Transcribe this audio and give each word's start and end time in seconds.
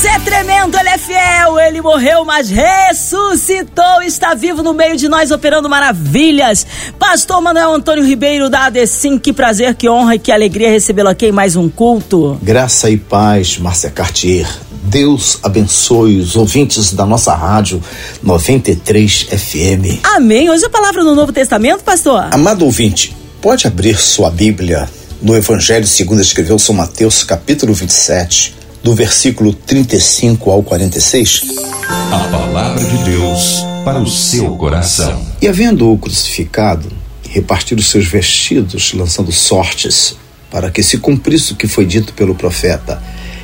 Deus 0.00 0.14
é 0.14 0.18
tremendo, 0.20 0.78
Ele 0.78 0.88
é 0.88 0.96
fiel, 0.96 1.60
Ele 1.60 1.82
morreu, 1.82 2.24
mas 2.24 2.48
ressuscitou, 2.48 4.00
está 4.02 4.32
vivo 4.32 4.62
no 4.62 4.72
meio 4.72 4.96
de 4.96 5.08
nós, 5.08 5.30
operando 5.30 5.68
maravilhas. 5.68 6.66
Pastor 6.98 7.42
Manuel 7.42 7.74
Antônio 7.74 8.02
Ribeiro 8.02 8.48
da 8.48 8.64
ADCIM, 8.64 9.18
que 9.18 9.30
prazer, 9.30 9.74
que 9.74 9.90
honra 9.90 10.14
e 10.14 10.18
que 10.18 10.32
alegria 10.32 10.70
recebê-lo 10.70 11.10
aqui 11.10 11.26
em 11.26 11.32
mais 11.32 11.54
um 11.54 11.68
culto. 11.68 12.38
Graça 12.42 12.88
e 12.88 12.96
paz, 12.96 13.58
Márcia 13.58 13.90
Cartier. 13.90 14.48
Deus 14.84 15.38
abençoe 15.42 16.18
os 16.18 16.34
ouvintes 16.34 16.94
da 16.94 17.04
nossa 17.04 17.34
rádio 17.34 17.82
93 18.22 19.24
FM. 19.24 20.02
Amém. 20.14 20.48
Hoje 20.48 20.64
a 20.64 20.70
palavra 20.70 21.04
no 21.04 21.14
Novo 21.14 21.30
Testamento, 21.30 21.84
pastor. 21.84 22.28
Amado 22.30 22.64
ouvinte, 22.64 23.14
pode 23.42 23.66
abrir 23.66 23.98
sua 23.98 24.30
Bíblia 24.30 24.88
no 25.20 25.36
Evangelho 25.36 25.86
segundo 25.86 26.22
escreveu 26.22 26.58
São 26.58 26.74
Mateus, 26.74 27.22
capítulo 27.22 27.74
27, 27.74 28.60
do 28.82 28.94
versículo 28.94 29.52
35 29.52 30.50
ao 30.50 30.62
46. 30.62 31.42
A 31.88 32.28
palavra 32.30 32.84
de 32.84 33.04
Deus 33.04 33.64
para 33.84 33.98
o 33.98 34.06
seu 34.08 34.56
coração. 34.56 35.24
E 35.40 35.48
havendo-o 35.48 35.98
crucificado, 35.98 36.90
repartir 37.28 37.78
os 37.78 37.88
seus 37.88 38.06
vestidos, 38.06 38.92
lançando 38.92 39.32
sortes, 39.32 40.16
para 40.50 40.70
que 40.70 40.82
se 40.82 40.98
cumprisse 40.98 41.52
o 41.52 41.56
que 41.56 41.68
foi 41.68 41.84
dito 41.84 42.12
pelo 42.12 42.34
profeta 42.34 43.00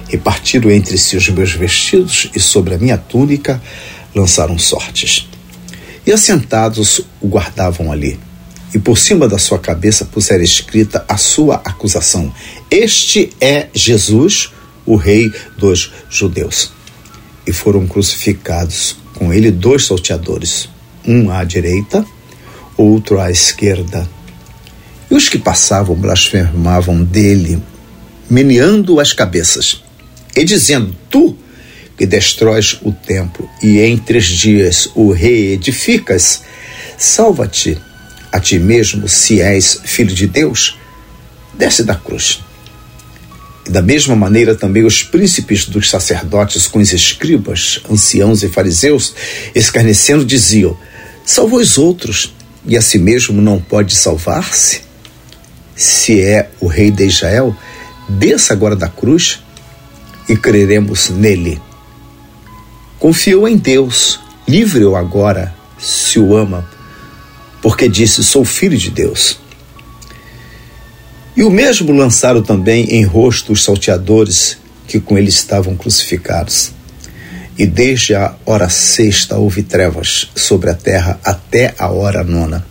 repartiram 0.09 0.71
entre 0.71 0.97
si 0.99 1.17
os 1.17 1.29
meus 1.29 1.53
vestidos 1.53 2.31
e 2.35 2.41
sobre 2.41 2.75
a 2.75 2.79
minha 2.79 2.97
túnica 2.97 3.61
lançaram 4.15 4.59
sortes. 4.59 5.29
E 6.07 6.13
assentados 6.13 7.01
o 7.21 7.27
guardavam 7.27 7.91
ali. 7.91 8.19
E 8.75 8.79
por 8.79 8.99
cima 8.99 9.29
da 9.29 9.39
sua 9.39 9.59
cabeça 9.59 10.05
puseram 10.05 10.45
escrita 10.45 11.05
a 11.09 11.17
sua 11.17 11.57
acusação: 11.65 12.33
Este 12.71 13.31
é 13.41 13.69
Jesus, 13.75 14.53
o 14.87 14.97
Rei 14.97 15.33
dos 15.59 15.93
Judeus. 16.09 16.73
E 17.47 17.53
foram 17.53 17.87
crucificados 17.87 18.97
com 19.15 19.33
ele 19.33 19.51
dois 19.51 19.87
salteadores, 19.87 20.69
um 21.07 21.31
à 21.31 21.45
direita, 21.45 22.05
outro 22.77 23.21
à 23.21 23.31
esquerda. 23.31 24.09
E 25.11 25.15
os 25.15 25.29
que 25.29 25.39
passavam 25.39 25.95
blasfemavam 25.97 27.03
dele, 27.03 27.63
meneando 28.29 29.01
as 29.01 29.13
cabeças 29.13 29.83
e 30.35 30.45
dizendo: 30.45 30.95
Tu 31.11 31.37
que 31.97 32.07
destróis 32.07 32.79
o 32.83 32.93
templo 32.93 33.49
e 33.63 33.81
em 33.81 33.97
três 33.97 34.27
dias 34.27 34.89
o 34.95 35.13
reedificas, 35.13 36.43
salva-te 36.99 37.79
a 38.31 38.39
ti 38.39 38.59
mesmo, 38.59 39.09
se 39.09 39.41
és 39.41 39.81
filho 39.85 40.15
de 40.15 40.27
Deus, 40.27 40.79
desce 41.55 41.83
da 41.83 41.95
cruz. 41.95 42.41
Da 43.69 43.83
mesma 43.83 44.15
maneira 44.15 44.55
também 44.55 44.85
os 44.85 45.03
príncipes 45.03 45.67
dos 45.67 45.91
sacerdotes 45.91 46.69
com 46.69 46.79
os 46.79 46.93
escribas, 46.93 47.81
anciãos 47.91 48.43
e 48.43 48.49
fariseus, 48.49 49.15
escarnecendo, 49.55 50.25
diziam: 50.25 50.77
Salva 51.25 51.57
os 51.57 51.77
outros, 51.77 52.33
e 52.65 52.77
a 52.77 52.83
si 52.83 52.99
mesmo 52.99 53.43
não 53.43 53.61
pode 53.61 53.95
salvar-se? 53.97 54.83
Se 55.75 56.21
é 56.21 56.49
o 56.61 56.67
rei 56.67 56.91
de 56.91 57.07
Israel, 57.07 57.55
desça 58.09 58.53
agora 58.53 58.77
da 58.77 58.89
cruz 58.89 59.41
e 60.29 60.37
creremos 60.37 61.11
nele. 61.11 61.61
Confiou 62.99 63.49
em 63.49 63.57
Deus, 63.57 64.21
livre-o 64.49 64.97
agora, 64.97 65.55
se 65.79 66.19
o 66.19 66.37
ama, 66.37 66.69
porque 67.61 67.89
disse: 67.89 68.23
Sou 68.23 68.45
filho 68.45 68.79
de 68.79 68.91
Deus. 68.91 69.39
E 71.37 71.43
o 71.43 71.51
mesmo 71.51 71.93
lançaram 71.93 72.43
também 72.43 72.95
em 72.95 73.05
rosto 73.05 73.53
os 73.53 73.63
salteadores 73.63 74.57
que 74.89 74.99
com 74.99 75.19
ele 75.19 75.29
estavam 75.29 75.77
crucificados. 75.77 76.73
E 77.59 77.67
desde 77.67 78.15
a 78.15 78.35
hora 78.47 78.71
sexta 78.71 79.37
houve 79.37 79.63
trevas 79.63 80.31
sobre 80.35 80.71
a 80.71 80.75
terra 80.75 81.21
até 81.23 81.75
a 81.79 81.91
hora 81.91 82.25
nona. 82.25 82.67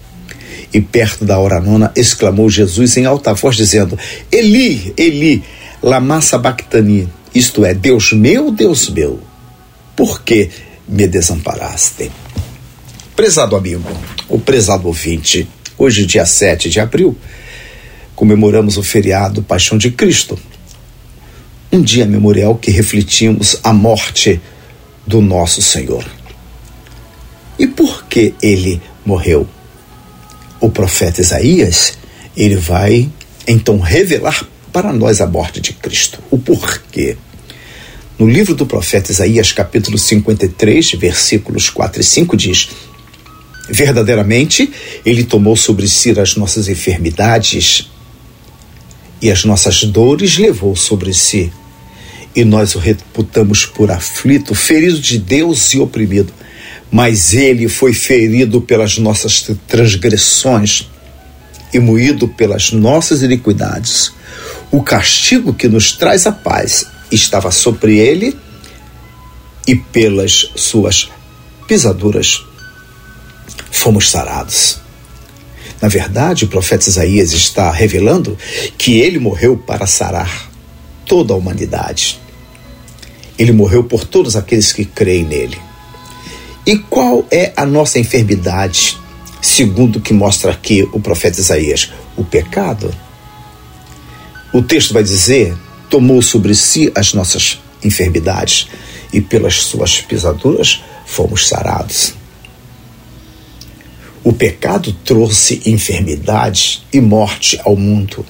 E 0.74 0.81
perto 0.81 1.24
da 1.24 1.38
hora 1.38 1.62
nona 1.62 1.92
exclamou 1.96 2.50
Jesus 2.50 2.98
em 2.98 3.06
alta 3.06 3.34
voz, 3.34 3.56
dizendo: 3.56 3.98
Eli, 4.31 4.94
Eli, 4.97 5.44
lama 5.82 6.20
sabachthani, 6.20 7.08
isto 7.34 7.64
é, 7.64 7.74
Deus 7.74 8.14
meu, 8.14 8.52
Deus 8.52 8.90
meu, 8.90 9.20
por 9.96 10.24
que 10.24 10.50
me 10.88 11.08
desamparaste? 11.08 12.12
Prezado 13.16 13.56
amigo, 13.56 13.90
o 14.28 14.40
prezado 14.40 14.88
ouvinte, 14.88 15.47
hoje, 15.78 16.06
dia 16.06 16.26
7 16.26 16.70
de 16.70 16.80
abril, 16.80 17.16
comemoramos 18.16 18.78
o 18.78 18.84
feriado 18.84 19.44
Paixão 19.44 19.78
de 19.78 19.92
Cristo. 19.92 20.40
Um 21.72 21.81
dia 21.81 22.06
memorial 22.06 22.56
que 22.56 22.72
refletimos 22.72 23.58
a 23.64 23.74
morte 23.74 24.40
do 25.06 25.22
nosso 25.22 25.62
Senhor. 25.62 26.06
E 27.59 27.68
por 27.68 28.06
que 28.06 28.34
ele 28.42 28.81
morreu? 29.06 29.48
O 30.59 30.70
profeta 30.70 31.22
Isaías, 31.22 31.98
ele 32.36 32.56
vai 32.56 33.09
então 33.48 33.80
revelar 33.80 34.47
para 34.72 34.92
nós 34.92 35.22
a 35.22 35.28
morte 35.28 35.59
de 35.59 35.74
Cristo. 35.74 36.20
O 36.32 36.38
porquê? 36.38 37.18
No 38.18 38.28
livro 38.30 38.56
do 38.56 38.66
profeta 38.66 39.12
Isaías, 39.12 39.52
capítulo 39.52 39.97
53, 39.97 40.94
versículos 40.94 41.70
4 41.70 42.02
e 42.02 42.03
5, 42.03 42.38
diz: 42.38 42.70
Verdadeiramente, 43.70 44.72
ele 45.06 45.24
tomou 45.24 45.56
sobre 45.56 45.88
si 45.88 46.18
as 46.18 46.36
nossas 46.36 46.70
enfermidades 46.70 47.90
e 49.25 49.31
as 49.31 49.44
nossas 49.44 49.84
dores 49.86 50.38
levou 50.38 50.75
sobre 50.75 51.12
si. 51.12 51.52
E 52.36 52.46
nós 52.46 52.75
o 52.75 52.78
reputamos 52.78 53.66
por 53.66 53.90
aflito, 53.90 54.53
ferido 54.53 55.00
de 55.00 55.18
Deus 55.18 55.74
e 55.74 55.80
oprimido. 55.80 56.31
Mas 56.91 57.34
ele 57.34 57.68
foi 57.68 57.91
ferido 57.91 58.62
pelas 58.62 59.00
nossas 59.00 59.50
transgressões 59.68 60.88
e 61.74 61.80
moído 61.80 62.28
pelas 62.28 62.72
nossas 62.72 63.24
iniquidades. 63.24 64.12
O 64.69 64.84
castigo 64.84 65.56
que 65.56 65.68
nos 65.68 65.94
traz 65.94 66.28
a 66.28 66.31
paz 66.31 66.85
estava 67.12 67.50
sobre 67.50 67.97
ele 67.97 68.38
e 69.66 69.75
pelas 69.75 70.52
suas 70.56 71.09
pisaduras 71.68 72.46
fomos 73.72 74.08
sarados. 74.08 74.84
Na 75.81 75.88
verdade, 75.88 76.46
o 76.46 76.47
profeta 76.47 76.90
Isaías 76.90 77.31
está 77.34 77.72
revelando 77.72 78.38
que 78.78 79.00
ele 79.00 79.19
morreu 79.19 79.58
para 79.58 79.86
sarar 79.86 80.50
toda 81.06 81.34
a 81.34 81.38
humanidade. 81.38 82.19
Ele 83.38 83.52
morreu 83.52 83.84
por 83.84 84.06
todos 84.06 84.35
aqueles 84.35 84.72
que 84.72 84.85
creem 84.85 85.24
nele. 85.24 85.59
E 86.66 86.78
qual 86.78 87.25
é 87.30 87.53
a 87.56 87.66
nossa 87.66 88.00
enfermidade, 88.00 88.97
segundo 89.41 89.97
o 89.97 90.02
que 90.02 90.14
mostra 90.14 90.52
aqui 90.52 90.88
o 90.94 91.00
profeta 91.00 91.40
Isaías? 91.40 91.91
O 92.18 92.24
pecado. 92.24 92.91
O 94.53 94.64
texto 94.64 94.94
vai 94.94 95.03
dizer: 95.03 95.56
tomou 95.90 96.22
sobre 96.22 96.56
si 96.56 96.91
as 96.96 97.14
nossas 97.14 97.59
enfermidades 97.84 98.68
e 99.14 99.22
pelas 99.22 99.62
suas 99.64 100.02
pisaduras 100.02 100.84
fomos 101.06 101.47
sarados. 101.47 102.14
O 104.25 104.34
pecado 104.34 104.91
trouxe 104.91 105.62
enfermidade 105.68 106.81
e 106.91 107.00
morte 107.00 107.62
ao 107.63 107.75
mundo. 107.75 108.25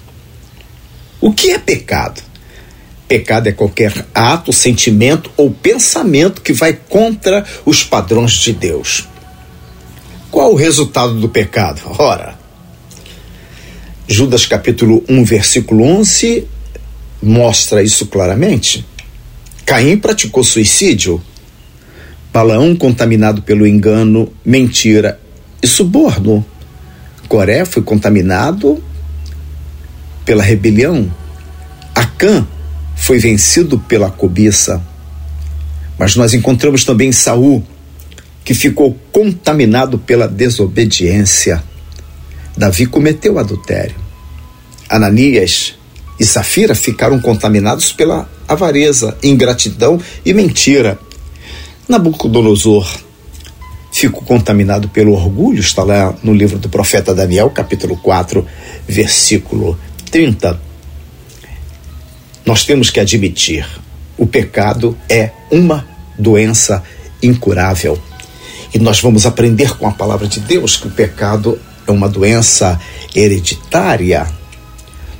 O 1.21 1.31
que 1.31 1.51
é 1.51 1.57
pecado? 1.57 2.21
Pecado 3.07 3.47
é 3.47 3.53
qualquer 3.53 4.05
ato, 4.13 4.51
sentimento 4.51 5.31
ou 5.37 5.49
pensamento 5.49 6.41
que 6.41 6.51
vai 6.51 6.73
contra 6.73 7.45
os 7.65 7.81
padrões 7.81 8.33
de 8.33 8.51
Deus. 8.51 9.07
Qual 10.29 10.51
o 10.51 10.57
resultado 10.57 11.13
do 11.13 11.29
pecado? 11.29 11.81
Ora, 11.97 12.37
Judas 14.05 14.45
capítulo 14.45 15.01
1, 15.07 15.23
versículo 15.23 15.85
11 15.85 16.45
mostra 17.23 17.81
isso 17.81 18.07
claramente. 18.07 18.85
Caim 19.65 19.97
praticou 19.97 20.43
suicídio. 20.43 21.23
Balaão 22.33 22.75
contaminado 22.75 23.41
pelo 23.43 23.65
engano, 23.65 24.33
mentira 24.43 25.21
e 25.65 25.67
suborno. 25.67 26.45
Coré 27.27 27.65
foi 27.65 27.81
contaminado 27.81 28.81
pela 30.23 30.43
rebelião. 30.43 31.11
Acã 31.95 32.47
foi 32.95 33.17
vencido 33.17 33.79
pela 33.79 34.11
cobiça. 34.11 34.79
Mas 35.97 36.15
nós 36.15 36.35
encontramos 36.35 36.85
também 36.85 37.11
Saul, 37.11 37.65
que 38.43 38.53
ficou 38.53 38.95
contaminado 39.11 39.97
pela 39.97 40.27
desobediência. 40.27 41.63
Davi 42.55 42.85
cometeu 42.85 43.39
adultério. 43.39 43.95
Ananias 44.87 45.73
e 46.19 46.25
Safira 46.25 46.75
ficaram 46.75 47.19
contaminados 47.19 47.91
pela 47.91 48.29
avareza, 48.47 49.17
ingratidão 49.23 49.99
e 50.23 50.31
mentira. 50.31 50.99
Nabucodonosor 51.89 53.04
fico 53.95 54.25
contaminado 54.25 54.89
pelo 54.89 55.13
orgulho, 55.13 55.61
está 55.61 55.81
lá 55.81 56.13
no 56.21 56.33
livro 56.33 56.59
do 56.59 56.67
profeta 56.67 57.15
Daniel, 57.15 57.49
capítulo 57.49 57.95
4, 57.95 58.45
versículo 58.85 59.79
30. 60.11 60.59
Nós 62.45 62.65
temos 62.65 62.89
que 62.89 62.99
admitir: 62.99 63.65
o 64.17 64.27
pecado 64.27 64.97
é 65.09 65.31
uma 65.49 65.87
doença 66.19 66.83
incurável. 67.23 67.97
E 68.73 68.79
nós 68.79 68.99
vamos 68.99 69.25
aprender 69.25 69.77
com 69.77 69.87
a 69.87 69.91
palavra 69.91 70.27
de 70.27 70.41
Deus 70.41 70.75
que 70.75 70.87
o 70.87 70.91
pecado 70.91 71.57
é 71.87 71.91
uma 71.91 72.09
doença 72.09 72.77
hereditária. 73.15 74.27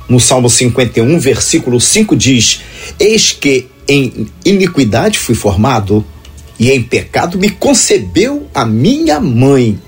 No 0.06 0.20
Salmo 0.20 0.50
51, 0.50 1.18
versículo 1.18 1.80
5 1.80 2.14
diz: 2.14 2.60
Eis 3.00 3.32
que 3.32 3.70
em 3.88 4.26
iniquidade 4.44 5.18
fui 5.18 5.34
formado, 5.34 6.04
e 6.58 6.70
em 6.70 6.82
pecado 6.82 7.38
me 7.38 7.50
concebeu 7.50 8.48
a 8.54 8.64
minha 8.64 9.20
mãe. 9.20 9.78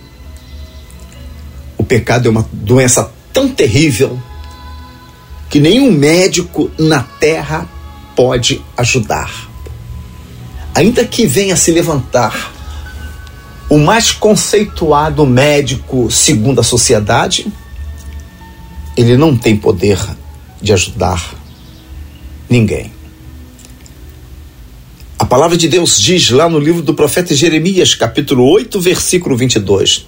O 1.77 1.85
pecado 1.85 2.29
é 2.29 2.31
uma 2.31 2.47
doença 2.53 3.11
tão 3.33 3.49
terrível 3.49 4.21
que 5.49 5.61
nenhum 5.61 5.91
médico 5.91 6.71
na 6.79 7.03
terra 7.03 7.67
pode 8.15 8.63
ajudar. 8.77 9.49
Ainda 10.75 11.05
que 11.05 11.27
venha 11.27 11.57
se 11.57 11.71
levantar 11.71 12.53
o 13.71 13.79
mais 13.79 14.13
conceituado 14.13 15.27
médico 15.27 16.11
segundo 16.11 16.61
a 16.61 16.65
sociedade, 16.65 17.47
ele 18.97 19.17
não 19.17 19.37
tem 19.37 19.57
poder 19.57 19.99
de 20.61 20.73
ajudar 20.73 21.35
ninguém. 22.49 22.98
A 25.19 25.27
palavra 25.27 25.57
de 25.57 25.67
Deus 25.67 26.01
diz 26.01 26.31
lá 26.31 26.49
no 26.49 26.61
livro 26.61 26.81
do 26.81 26.95
profeta 26.95 27.35
Jeremias, 27.35 27.93
capítulo 27.93 28.49
8, 28.53 28.81
versículo 28.81 29.37
22: 29.37 30.07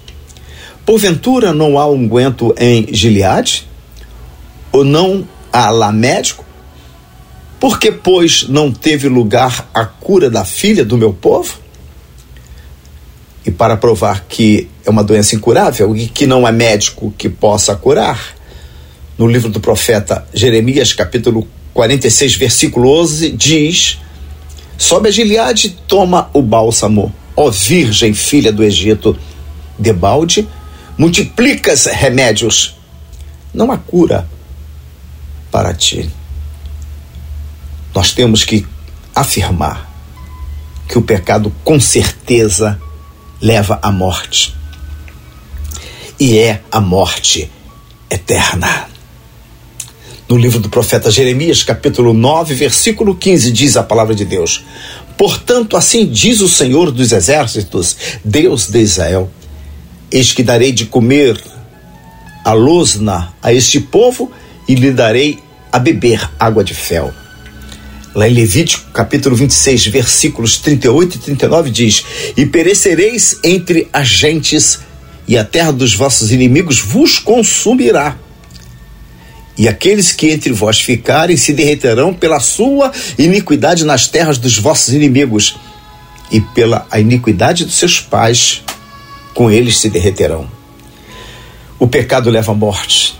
Porventura 0.85 1.53
não 1.53 1.77
há 1.77 1.85
unguento 1.85 2.55
em 2.57 2.87
Gileade? 2.93 3.67
Ou 4.71 4.85
não 4.85 5.27
há 5.51 5.69
lá 5.69 5.91
médico? 5.91 6.45
Por 7.59 7.77
que, 7.77 7.91
pois, 7.91 8.47
não 8.47 8.71
teve 8.71 9.09
lugar 9.09 9.69
a 9.73 9.83
cura 9.83 10.29
da 10.29 10.45
filha 10.45 10.85
do 10.85 10.97
meu 10.97 11.11
povo? 11.11 11.59
E 13.45 13.51
para 13.51 13.75
provar 13.75 14.25
que 14.29 14.69
é 14.85 14.89
uma 14.89 15.03
doença 15.03 15.35
incurável 15.35 15.93
e 15.93 16.07
que 16.07 16.25
não 16.25 16.47
é 16.47 16.53
médico 16.53 17.13
que 17.17 17.27
possa 17.27 17.75
curar, 17.75 18.33
no 19.17 19.27
livro 19.27 19.49
do 19.49 19.59
profeta 19.59 20.25
Jeremias, 20.33 20.93
capítulo 20.93 21.45
46, 21.73 22.35
versículo 22.35 22.89
11, 23.01 23.31
diz 23.31 23.99
Sobe 24.81 25.09
a 25.09 25.11
Gileade 25.11 25.67
e 25.67 25.69
toma 25.69 26.31
o 26.33 26.41
bálsamo, 26.41 27.13
ó 27.35 27.51
Virgem 27.51 28.15
filha 28.15 28.51
do 28.51 28.63
Egito. 28.63 29.15
Debalde, 29.77 30.49
multiplicas 30.97 31.85
remédios. 31.85 32.75
Não 33.53 33.71
há 33.71 33.77
cura 33.77 34.27
para 35.51 35.71
ti. 35.75 36.09
Nós 37.93 38.11
temos 38.11 38.43
que 38.43 38.65
afirmar 39.13 39.87
que 40.87 40.97
o 40.97 41.03
pecado 41.03 41.53
com 41.63 41.79
certeza 41.79 42.81
leva 43.39 43.79
à 43.83 43.91
morte. 43.91 44.57
E 46.19 46.39
é 46.39 46.63
a 46.71 46.81
morte 46.81 47.51
eterna. 48.09 48.87
No 50.31 50.37
livro 50.37 50.61
do 50.61 50.69
profeta 50.69 51.11
Jeremias, 51.11 51.61
capítulo 51.61 52.13
9, 52.13 52.53
versículo 52.53 53.13
15, 53.13 53.51
diz 53.51 53.75
a 53.75 53.83
palavra 53.83 54.15
de 54.15 54.23
Deus: 54.23 54.63
Portanto, 55.17 55.75
assim 55.75 56.05
diz 56.05 56.39
o 56.39 56.47
Senhor 56.47 56.89
dos 56.89 57.11
Exércitos, 57.11 57.97
Deus 58.23 58.69
de 58.69 58.79
Israel: 58.79 59.29
Eis 60.09 60.31
que 60.31 60.41
darei 60.41 60.71
de 60.71 60.85
comer 60.85 61.37
a 62.45 62.53
losna 62.53 63.33
a 63.43 63.51
este 63.51 63.81
povo 63.81 64.31
e 64.69 64.73
lhe 64.73 64.91
darei 64.91 65.37
a 65.69 65.77
beber 65.77 66.31
água 66.39 66.63
de 66.63 66.73
fel. 66.73 67.13
Lá 68.15 68.25
em 68.25 68.33
Levítico, 68.33 68.89
capítulo 68.93 69.35
26, 69.35 69.87
versículos 69.87 70.59
38 70.59 71.17
e 71.17 71.19
39 71.19 71.69
diz: 71.69 72.05
E 72.37 72.45
perecereis 72.45 73.37
entre 73.43 73.89
as 73.91 74.07
gentes, 74.07 74.79
e 75.27 75.37
a 75.37 75.43
terra 75.43 75.73
dos 75.73 75.93
vossos 75.93 76.31
inimigos 76.31 76.79
vos 76.79 77.19
consumirá 77.19 78.17
e 79.57 79.67
aqueles 79.67 80.11
que 80.11 80.31
entre 80.31 80.51
vós 80.51 80.79
ficarem 80.79 81.35
se 81.37 81.53
derreterão 81.53 82.13
pela 82.13 82.39
sua 82.39 82.91
iniquidade 83.17 83.83
nas 83.83 84.07
terras 84.07 84.37
dos 84.37 84.57
vossos 84.57 84.93
inimigos, 84.93 85.57
e 86.31 86.39
pela 86.39 86.87
iniquidade 86.95 87.65
dos 87.65 87.75
seus 87.75 87.99
pais, 87.99 88.63
com 89.33 89.51
eles 89.51 89.77
se 89.77 89.89
derreterão. 89.89 90.49
O 91.77 91.87
pecado 91.87 92.29
leva 92.29 92.53
à 92.53 92.55
morte, 92.55 93.19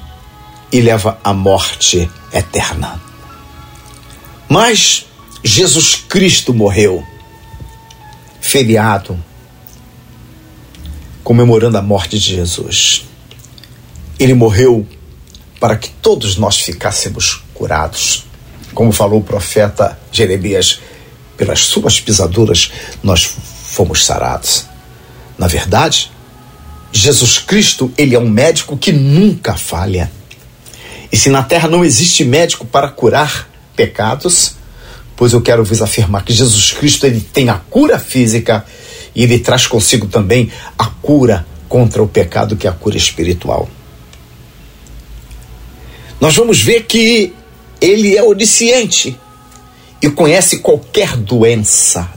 e 0.72 0.80
leva 0.80 1.20
à 1.24 1.34
morte 1.34 2.10
eterna. 2.32 3.02
Mas 4.48 5.06
Jesus 5.44 5.96
Cristo 5.96 6.54
morreu, 6.54 7.06
feriado, 8.40 9.22
comemorando 11.24 11.78
a 11.78 11.82
morte 11.82 12.18
de 12.18 12.36
Jesus. 12.36 13.06
Ele 14.18 14.34
morreu 14.34 14.88
para 15.62 15.78
que 15.78 15.90
todos 15.90 16.38
nós 16.38 16.60
ficássemos 16.60 17.44
curados. 17.54 18.26
Como 18.74 18.92
falou 18.92 19.20
o 19.20 19.24
profeta 19.24 19.96
Jeremias, 20.12 20.80
pelas 21.38 21.60
suas 21.60 22.02
pisaduras 22.02 22.72
nós 23.04 23.24
fomos 23.24 24.04
sarados. 24.04 24.66
Na 25.38 25.46
verdade, 25.46 26.12
Jesus 26.92 27.38
Cristo, 27.38 27.94
ele 27.96 28.16
é 28.16 28.20
um 28.20 28.28
médico 28.28 28.76
que 28.76 28.92
nunca 28.92 29.54
falha. 29.54 30.12
E 31.12 31.16
se 31.16 31.30
na 31.30 31.44
terra 31.44 31.70
não 31.70 31.86
existe 31.86 32.24
médico 32.24 32.66
para 32.66 32.90
curar 32.90 33.48
pecados, 33.76 34.56
pois 35.16 35.32
eu 35.32 35.42
quero 35.42 35.64
vos 35.64 35.82
afirmar 35.82 36.24
que 36.26 36.34
Jesus 36.34 36.72
Cristo 36.72 37.06
ele 37.06 37.22
tem 37.22 37.50
a 37.50 37.56
cura 37.56 38.00
física 38.00 38.66
e 39.14 39.24
ele 39.24 39.38
traz 39.38 39.68
consigo 39.68 40.08
também 40.08 40.52
a 40.78 40.86
cura 40.86 41.46
contra 41.70 42.02
o 42.02 42.08
pecado, 42.08 42.56
que 42.56 42.66
é 42.66 42.70
a 42.70 42.74
cura 42.74 42.98
espiritual 42.98 43.70
nós 46.22 46.36
vamos 46.36 46.62
ver 46.62 46.84
que 46.84 47.34
ele 47.82 48.16
é 48.16 48.22
onisciente 48.22 49.18
e 50.00 50.08
conhece 50.08 50.60
qualquer 50.60 51.18
doença. 51.18 52.08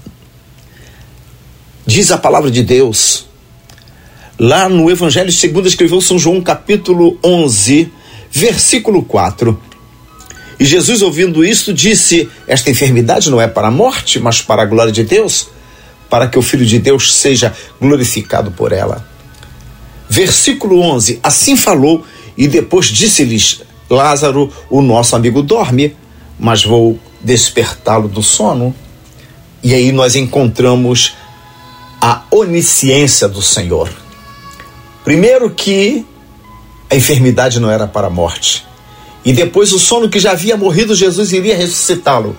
Diz 1.86 2.12
a 2.12 2.18
palavra 2.18 2.50
de 2.50 2.62
Deus, 2.62 3.26
lá 4.38 4.68
no 4.68 4.90
Evangelho 4.90 5.32
segundo 5.32 5.66
escreveu 5.66 6.02
São 6.02 6.18
João, 6.18 6.42
capítulo 6.42 7.18
11, 7.24 7.90
versículo 8.30 9.02
4. 9.02 9.58
E 10.60 10.66
Jesus, 10.66 11.00
ouvindo 11.00 11.42
isto, 11.42 11.72
disse: 11.72 12.28
Esta 12.46 12.70
enfermidade 12.70 13.30
não 13.30 13.40
é 13.40 13.48
para 13.48 13.68
a 13.68 13.70
morte, 13.70 14.20
mas 14.20 14.42
para 14.42 14.62
a 14.62 14.66
glória 14.66 14.92
de 14.92 15.02
Deus, 15.02 15.48
para 16.10 16.28
que 16.28 16.38
o 16.38 16.42
Filho 16.42 16.66
de 16.66 16.78
Deus 16.78 17.14
seja 17.14 17.54
glorificado 17.80 18.50
por 18.50 18.70
ela. 18.70 19.08
Versículo 20.10 20.80
11: 20.80 21.20
Assim 21.22 21.56
falou, 21.56 22.04
e 22.36 22.46
depois 22.46 22.86
disse-lhes: 22.86 23.62
Lázaro, 23.88 24.52
o 24.70 24.80
nosso 24.80 25.14
amigo, 25.14 25.42
dorme, 25.42 25.96
mas 26.38 26.64
vou 26.64 26.98
despertá-lo 27.20 28.08
do 28.08 28.22
sono. 28.22 28.74
E 29.62 29.72
aí 29.74 29.92
nós 29.92 30.14
encontramos 30.14 31.14
a 32.00 32.22
onisciência 32.30 33.26
do 33.28 33.40
Senhor. 33.40 33.90
Primeiro 35.04 35.50
que 35.50 36.04
a 36.90 36.96
enfermidade 36.96 37.58
não 37.58 37.70
era 37.70 37.86
para 37.86 38.08
a 38.08 38.10
morte. 38.10 38.64
E 39.24 39.32
depois 39.32 39.72
o 39.72 39.78
sono 39.78 40.08
que 40.08 40.20
já 40.20 40.32
havia 40.32 40.56
morrido, 40.56 40.94
Jesus 40.94 41.32
iria 41.32 41.56
ressuscitá-lo. 41.56 42.36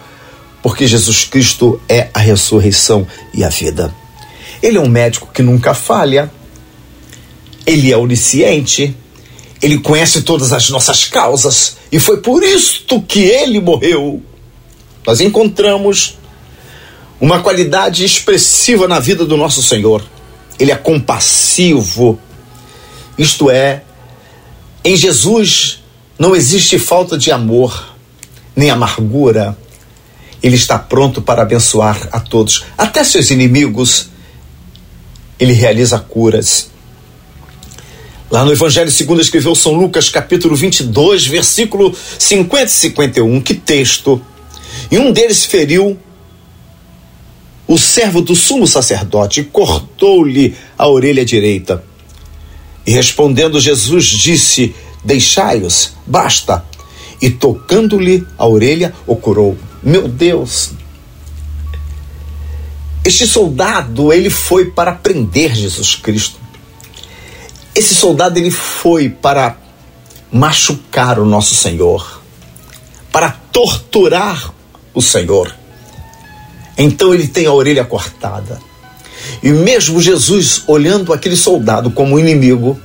Porque 0.61 0.87
Jesus 0.87 1.25
Cristo 1.25 1.81
é 1.89 2.09
a 2.13 2.19
ressurreição 2.19 3.07
e 3.33 3.43
a 3.43 3.49
vida. 3.49 3.93
Ele 4.61 4.77
é 4.77 4.81
um 4.81 4.87
médico 4.87 5.29
que 5.33 5.41
nunca 5.41 5.73
falha. 5.73 6.31
Ele 7.65 7.91
é 7.91 7.97
onisciente. 7.97 8.95
Ele 9.61 9.79
conhece 9.79 10.21
todas 10.21 10.53
as 10.53 10.69
nossas 10.69 11.05
causas 11.05 11.77
e 11.91 11.99
foi 11.99 12.17
por 12.17 12.43
isto 12.43 13.01
que 13.01 13.19
ele 13.19 13.59
morreu. 13.59 14.21
Nós 15.05 15.21
encontramos 15.21 16.17
uma 17.19 17.41
qualidade 17.41 18.03
expressiva 18.03 18.87
na 18.87 18.99
vida 18.99 19.25
do 19.25 19.37
nosso 19.37 19.63
Senhor. 19.63 20.03
Ele 20.59 20.71
é 20.71 20.75
compassivo. 20.75 22.19
Isto 23.17 23.49
é, 23.49 23.83
em 24.83 24.95
Jesus 24.95 25.83
não 26.19 26.35
existe 26.35 26.77
falta 26.77 27.17
de 27.17 27.31
amor, 27.31 27.95
nem 28.55 28.69
amargura. 28.69 29.57
Ele 30.41 30.55
está 30.55 30.77
pronto 30.77 31.21
para 31.21 31.41
abençoar 31.41 32.07
a 32.11 32.19
todos, 32.19 32.65
até 32.77 33.03
seus 33.03 33.31
inimigos. 33.31 34.09
Ele 35.39 35.53
realiza 35.53 35.97
curas. 35.99 36.69
Lá 38.29 38.43
no 38.43 38.51
Evangelho 38.51 38.89
segundo 38.89 39.21
escreveu 39.21 39.53
São 39.53 39.73
Lucas, 39.73 40.09
capítulo 40.09 40.55
22, 40.55 41.27
versículo 41.27 41.95
50 42.17 42.65
e 42.65 42.69
51, 42.69 43.41
que 43.41 43.53
texto. 43.53 44.19
E 44.89 44.97
um 44.97 45.11
deles 45.11 45.45
feriu 45.45 45.97
o 47.67 47.77
servo 47.77 48.21
do 48.21 48.35
sumo 48.35 48.65
sacerdote 48.65 49.41
e 49.41 49.43
cortou-lhe 49.43 50.55
a 50.77 50.87
orelha 50.87 51.23
direita. 51.23 51.83
E 52.85 52.91
respondendo 52.91 53.59
Jesus 53.59 54.05
disse: 54.05 54.75
Deixai-os, 55.03 55.93
basta. 56.05 56.65
E 57.21 57.29
tocando-lhe 57.29 58.25
a 58.37 58.47
orelha, 58.47 58.93
o 59.05 59.15
curou. 59.15 59.57
Meu 59.81 60.07
Deus! 60.07 60.71
Este 63.03 63.27
soldado, 63.27 64.11
ele 64.11 64.31
foi 64.31 64.71
para 64.71 64.91
prender 64.91 65.55
Jesus 65.55 65.93
Cristo. 65.93 66.44
Esse 67.75 67.93
soldado, 67.93 68.39
ele 68.39 68.51
foi 68.51 69.09
para 69.09 69.57
machucar 70.31 71.19
o 71.19 71.25
nosso 71.25 71.53
Senhor, 71.53 72.21
para 73.11 73.31
torturar 73.51 74.53
o 74.93 75.01
Senhor. 75.01 75.53
Então 76.77 77.13
ele 77.13 77.27
tem 77.27 77.45
a 77.45 77.53
orelha 77.53 77.83
cortada. 77.83 78.59
E 79.43 79.49
mesmo 79.49 80.01
Jesus, 80.01 80.63
olhando 80.67 81.13
aquele 81.13 81.35
soldado 81.35 81.91
como 81.91 82.19
inimigo, 82.19 82.79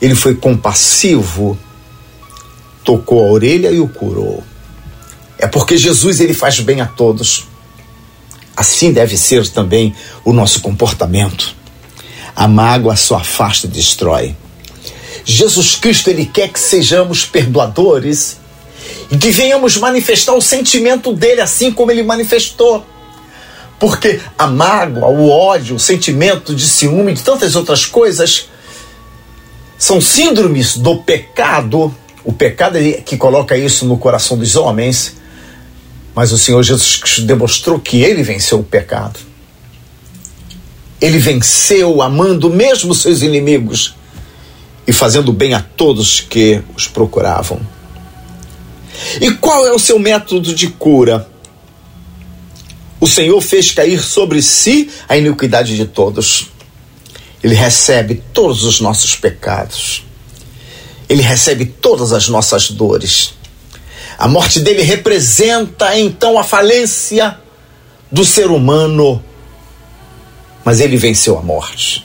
ele 0.00 0.14
foi 0.14 0.34
compassivo, 0.34 1.58
tocou 2.84 3.24
a 3.24 3.32
orelha 3.32 3.70
e 3.70 3.80
o 3.80 3.88
curou. 3.88 4.42
É 5.38 5.46
porque 5.46 5.76
Jesus 5.76 6.20
ele 6.20 6.34
faz 6.34 6.60
bem 6.60 6.80
a 6.80 6.86
todos. 6.86 7.46
Assim 8.56 8.92
deve 8.92 9.16
ser 9.16 9.48
também 9.48 9.94
o 10.24 10.32
nosso 10.32 10.60
comportamento. 10.60 11.54
A 12.36 12.46
mágoa 12.46 12.94
só 12.94 13.16
afasta 13.16 13.66
e 13.66 13.70
destrói. 13.70 14.36
Jesus 15.24 15.74
Cristo 15.74 16.10
ele 16.10 16.26
quer 16.26 16.50
que 16.50 16.60
sejamos 16.60 17.24
perdoadores 17.24 18.38
e 19.10 19.16
que 19.16 19.30
venhamos 19.30 19.76
manifestar 19.76 20.34
o 20.34 20.40
sentimento 20.42 21.12
dele 21.12 21.40
assim 21.40 21.72
como 21.72 21.90
ele 21.90 22.02
manifestou. 22.02 22.84
Porque 23.78 24.20
a 24.38 24.46
mágoa, 24.46 25.08
o 25.08 25.28
ódio, 25.28 25.76
o 25.76 25.80
sentimento 25.80 26.54
de 26.54 26.66
ciúme, 26.66 27.12
de 27.12 27.22
tantas 27.22 27.56
outras 27.56 27.84
coisas, 27.84 28.48
são 29.78 30.00
síndromes 30.00 30.76
do 30.76 30.98
pecado. 30.98 31.94
O 32.24 32.32
pecado 32.32 32.78
é 32.78 32.92
que 32.92 33.16
coloca 33.16 33.56
isso 33.56 33.84
no 33.84 33.98
coração 33.98 34.36
dos 34.38 34.56
homens, 34.56 35.16
mas 36.14 36.32
o 36.32 36.38
Senhor 36.38 36.62
Jesus 36.62 36.96
Cristo 36.96 37.22
demonstrou 37.22 37.78
que 37.78 38.02
ele 38.02 38.22
venceu 38.22 38.60
o 38.60 38.64
pecado. 38.64 39.18
Ele 41.00 41.18
venceu 41.18 42.00
amando 42.00 42.48
mesmo 42.48 42.94
seus 42.94 43.22
inimigos 43.22 43.94
e 44.86 44.92
fazendo 44.92 45.32
bem 45.32 45.52
a 45.54 45.60
todos 45.60 46.20
que 46.20 46.62
os 46.76 46.86
procuravam. 46.86 47.60
E 49.20 49.30
qual 49.32 49.66
é 49.66 49.72
o 49.72 49.78
seu 49.78 49.98
método 49.98 50.54
de 50.54 50.68
cura? 50.68 51.28
O 52.98 53.06
Senhor 53.06 53.40
fez 53.40 53.70
cair 53.70 54.02
sobre 54.02 54.40
si 54.40 54.90
a 55.08 55.16
iniquidade 55.16 55.76
de 55.76 55.84
todos. 55.84 56.46
Ele 57.42 57.54
recebe 57.54 58.22
todos 58.32 58.64
os 58.64 58.80
nossos 58.80 59.14
pecados. 59.14 60.02
Ele 61.08 61.22
recebe 61.22 61.66
todas 61.66 62.12
as 62.12 62.28
nossas 62.28 62.70
dores. 62.70 63.34
A 64.18 64.26
morte 64.26 64.60
dele 64.60 64.82
representa 64.82 65.98
então 65.98 66.38
a 66.38 66.44
falência 66.44 67.38
do 68.10 68.24
ser 68.24 68.46
humano, 68.50 69.22
mas 70.66 70.80
ele 70.80 70.96
venceu 70.96 71.38
a 71.38 71.42
morte. 71.42 72.04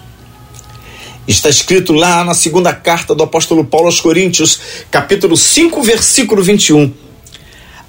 Está 1.27 1.50
escrito 1.50 1.94
lá 1.94 2.24
na 2.24 2.36
segunda 2.36 2.72
carta 2.72 3.15
do 3.15 3.24
apóstolo 3.24 3.65
Paulo 3.65 3.88
aos 3.88 4.00
Coríntios, 4.00 4.60
capítulo 4.91 5.36
5, 5.36 5.82
versículo 5.82 6.44
21. 6.44 6.94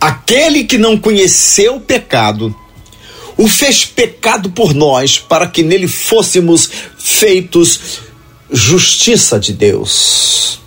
Aquele 0.00 0.64
que 0.64 0.78
não 0.78 0.96
conheceu 0.96 1.76
o 1.76 1.80
pecado, 1.80 2.56
o 3.36 3.46
fez 3.46 3.84
pecado 3.84 4.50
por 4.50 4.72
nós, 4.72 5.18
para 5.18 5.46
que 5.46 5.62
nele 5.62 5.86
fôssemos 5.86 6.70
feitos 6.98 8.00
justiça 8.50 9.38
de 9.38 9.52
Deus. 9.52 10.58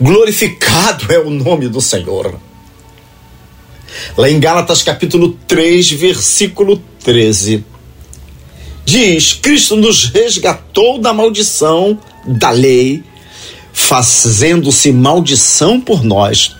Glorificado 0.00 1.12
é 1.12 1.18
o 1.20 1.30
nome 1.30 1.68
do 1.68 1.80
Senhor. 1.80 2.40
Lá 4.16 4.28
em 4.28 4.40
Gálatas 4.40 4.82
capítulo 4.82 5.38
3, 5.46 5.92
versículo 5.92 6.82
13, 7.04 7.64
diz: 8.88 9.34
Cristo 9.34 9.76
nos 9.76 10.06
resgatou 10.06 10.98
da 10.98 11.12
maldição 11.12 11.98
da 12.24 12.50
lei, 12.50 13.04
fazendo-se 13.70 14.90
maldição 14.90 15.78
por 15.78 16.02
nós, 16.02 16.56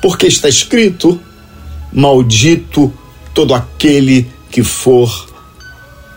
porque 0.00 0.28
está 0.28 0.48
escrito: 0.48 1.20
Maldito 1.92 2.92
todo 3.34 3.52
aquele 3.52 4.30
que 4.48 4.62
for 4.62 5.28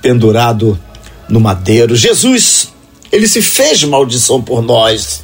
pendurado 0.03 0.79
no 1.27 1.39
madeiro. 1.39 1.95
Jesus, 1.95 2.71
ele 3.11 3.27
se 3.27 3.41
fez 3.41 3.83
maldição 3.83 4.39
por 4.39 4.61
nós. 4.61 5.23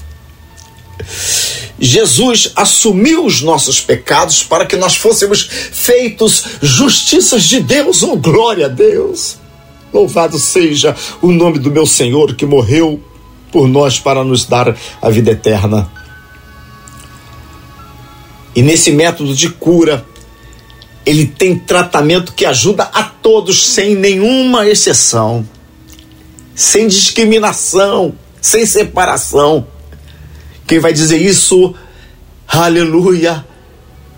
Jesus 1.79 2.51
assumiu 2.55 3.25
os 3.25 3.41
nossos 3.41 3.79
pecados 3.79 4.43
para 4.43 4.65
que 4.65 4.75
nós 4.75 4.95
fôssemos 4.95 5.47
feitos 5.71 6.43
justiças 6.61 7.43
de 7.43 7.61
Deus. 7.61 8.03
Oh, 8.03 8.17
glória 8.17 8.65
a 8.65 8.69
Deus! 8.69 9.38
Louvado 9.93 10.37
seja 10.37 10.95
o 11.21 11.31
nome 11.31 11.59
do 11.59 11.71
meu 11.71 11.85
Senhor 11.85 12.35
que 12.35 12.45
morreu 12.45 13.01
por 13.51 13.67
nós 13.67 13.99
para 13.99 14.23
nos 14.23 14.45
dar 14.45 14.75
a 15.01 15.09
vida 15.09 15.31
eterna. 15.31 15.89
E 18.55 18.61
nesse 18.61 18.91
método 18.91 19.33
de 19.35 19.49
cura, 19.49 20.05
ele 21.05 21.25
tem 21.25 21.57
tratamento 21.57 22.33
que 22.33 22.45
ajuda 22.45 22.83
a 22.93 23.03
todos 23.03 23.67
sem 23.67 23.95
nenhuma 23.95 24.67
exceção, 24.67 25.47
sem 26.53 26.87
discriminação, 26.87 28.13
sem 28.41 28.65
separação. 28.65 29.65
Quem 30.67 30.79
vai 30.79 30.93
dizer 30.93 31.21
isso, 31.21 31.73
aleluia, 32.47 33.45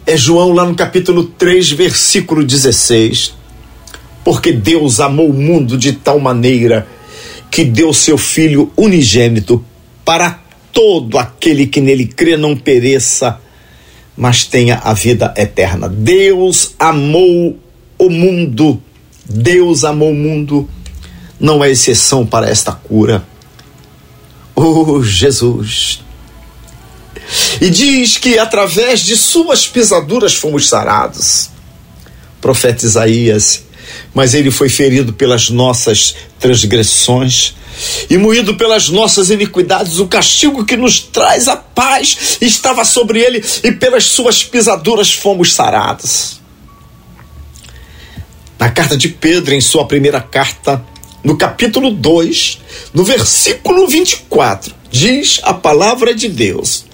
é 0.06 0.18
João 0.18 0.52
lá 0.52 0.66
no 0.66 0.76
capítulo 0.76 1.24
3, 1.24 1.72
versículo 1.72 2.44
16. 2.44 3.41
Porque 4.24 4.52
Deus 4.52 5.00
amou 5.00 5.30
o 5.30 5.34
mundo 5.34 5.78
de 5.78 5.94
tal 5.94 6.20
maneira 6.20 6.88
que 7.50 7.64
deu 7.66 7.94
seu 7.94 8.18
Filho 8.18 8.72
unigênito 8.78 9.64
para 10.06 10.40
todo 10.72 11.18
aquele 11.18 11.68
que 11.68 11.82
nele 11.82 12.06
crê 12.06 12.38
não 12.38 12.56
pereça, 12.56 13.40
mas 14.16 14.46
tenha 14.46 14.80
a 14.84 14.94
vida 14.94 15.34
eterna. 15.36 15.90
Deus 15.90 16.76
amou 16.80 17.58
o 17.98 18.10
mundo, 18.10 18.82
Deus 19.26 19.84
amou 19.84 20.12
o 20.12 20.16
mundo, 20.16 20.70
não 21.40 21.64
é 21.64 21.72
exceção 21.72 22.26
para 22.26 22.50
esta 22.50 22.72
cura. 22.72 23.24
Oh, 24.56 25.02
Jesus! 25.02 26.04
E 27.60 27.70
diz 27.70 28.18
que 28.18 28.38
através 28.38 29.02
de 29.02 29.16
suas 29.16 29.68
pisaduras 29.68 30.36
fomos 30.36 30.68
sarados. 30.68 31.50
Profeta 32.40 32.86
Isaías, 32.86 33.64
mas 34.14 34.34
ele 34.34 34.52
foi 34.52 34.70
ferido 34.70 35.14
pelas 35.14 35.50
nossas 35.50 36.16
transgressões 36.40 37.54
e 38.10 38.18
moído 38.18 38.56
pelas 38.56 38.90
nossas 38.90 39.30
iniquidades. 39.30 40.00
O 40.00 40.08
castigo 40.08 40.66
que 40.66 40.78
nos 40.78 41.00
traz 41.00 41.48
a 41.48 41.56
paz 41.56 42.38
estava 42.42 42.84
sobre 42.86 43.20
ele, 43.20 43.44
e 43.64 43.72
pelas 43.72 44.06
suas 44.06 44.44
pisaduras 44.44 45.12
fomos 45.12 45.54
sarados. 45.54 46.40
Na 48.60 48.70
carta 48.70 48.96
de 48.96 49.10
Pedro, 49.10 49.54
em 49.56 49.62
sua 49.62 49.88
primeira 49.88 50.22
carta, 50.22 50.84
no 51.24 51.38
capítulo 51.38 51.92
2, 51.92 52.60
no 52.94 53.04
versículo 53.04 53.88
24, 53.88 54.74
diz 54.92 55.40
a 55.44 55.54
palavra 55.54 56.14
de 56.14 56.28
Deus: 56.28 56.86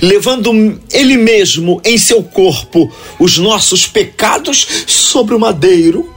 levando 0.00 0.80
ele 0.92 1.16
mesmo 1.16 1.80
em 1.84 1.98
seu 1.98 2.22
corpo 2.22 2.92
os 3.18 3.38
nossos 3.38 3.86
pecados 3.86 4.66
sobre 4.86 5.34
o 5.34 5.40
madeiro, 5.40 6.12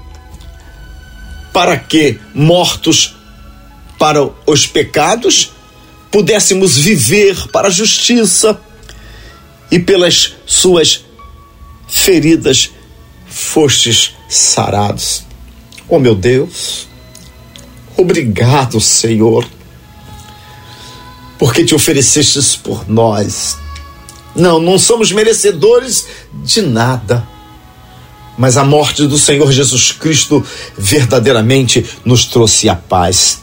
para 1.53 1.77
que, 1.77 2.17
mortos 2.34 3.15
para 4.00 4.24
os 4.48 4.65
pecados, 4.65 5.51
pudéssemos 6.10 6.77
viver 6.77 7.48
para 7.50 7.67
a 7.67 7.72
justiça 7.72 8.60
e 9.70 9.79
pelas 9.79 10.34
suas 10.46 11.05
feridas 11.88 12.72
fostes 13.27 14.15
sarados. 14.29 15.24
Oh 15.88 16.00
meu 16.00 16.15
Deus, 16.15 16.88
obrigado, 17.98 18.79
Senhor 18.79 19.46
porque 21.41 21.65
te 21.65 21.74
oferecestes 21.74 22.55
por 22.55 22.88
nós. 22.88 23.57
Não, 24.36 24.60
não 24.60 24.77
somos 24.77 25.12
merecedores 25.12 26.05
de 26.31 26.62
nada. 26.62 27.27
Mas 28.38 28.57
a 28.57 28.63
morte 28.63 29.07
do 29.07 29.17
Senhor 29.17 29.51
Jesus 29.51 29.91
Cristo 29.91 30.45
verdadeiramente 30.77 31.83
nos 32.05 32.25
trouxe 32.25 32.69
a 32.69 32.75
paz. 32.75 33.41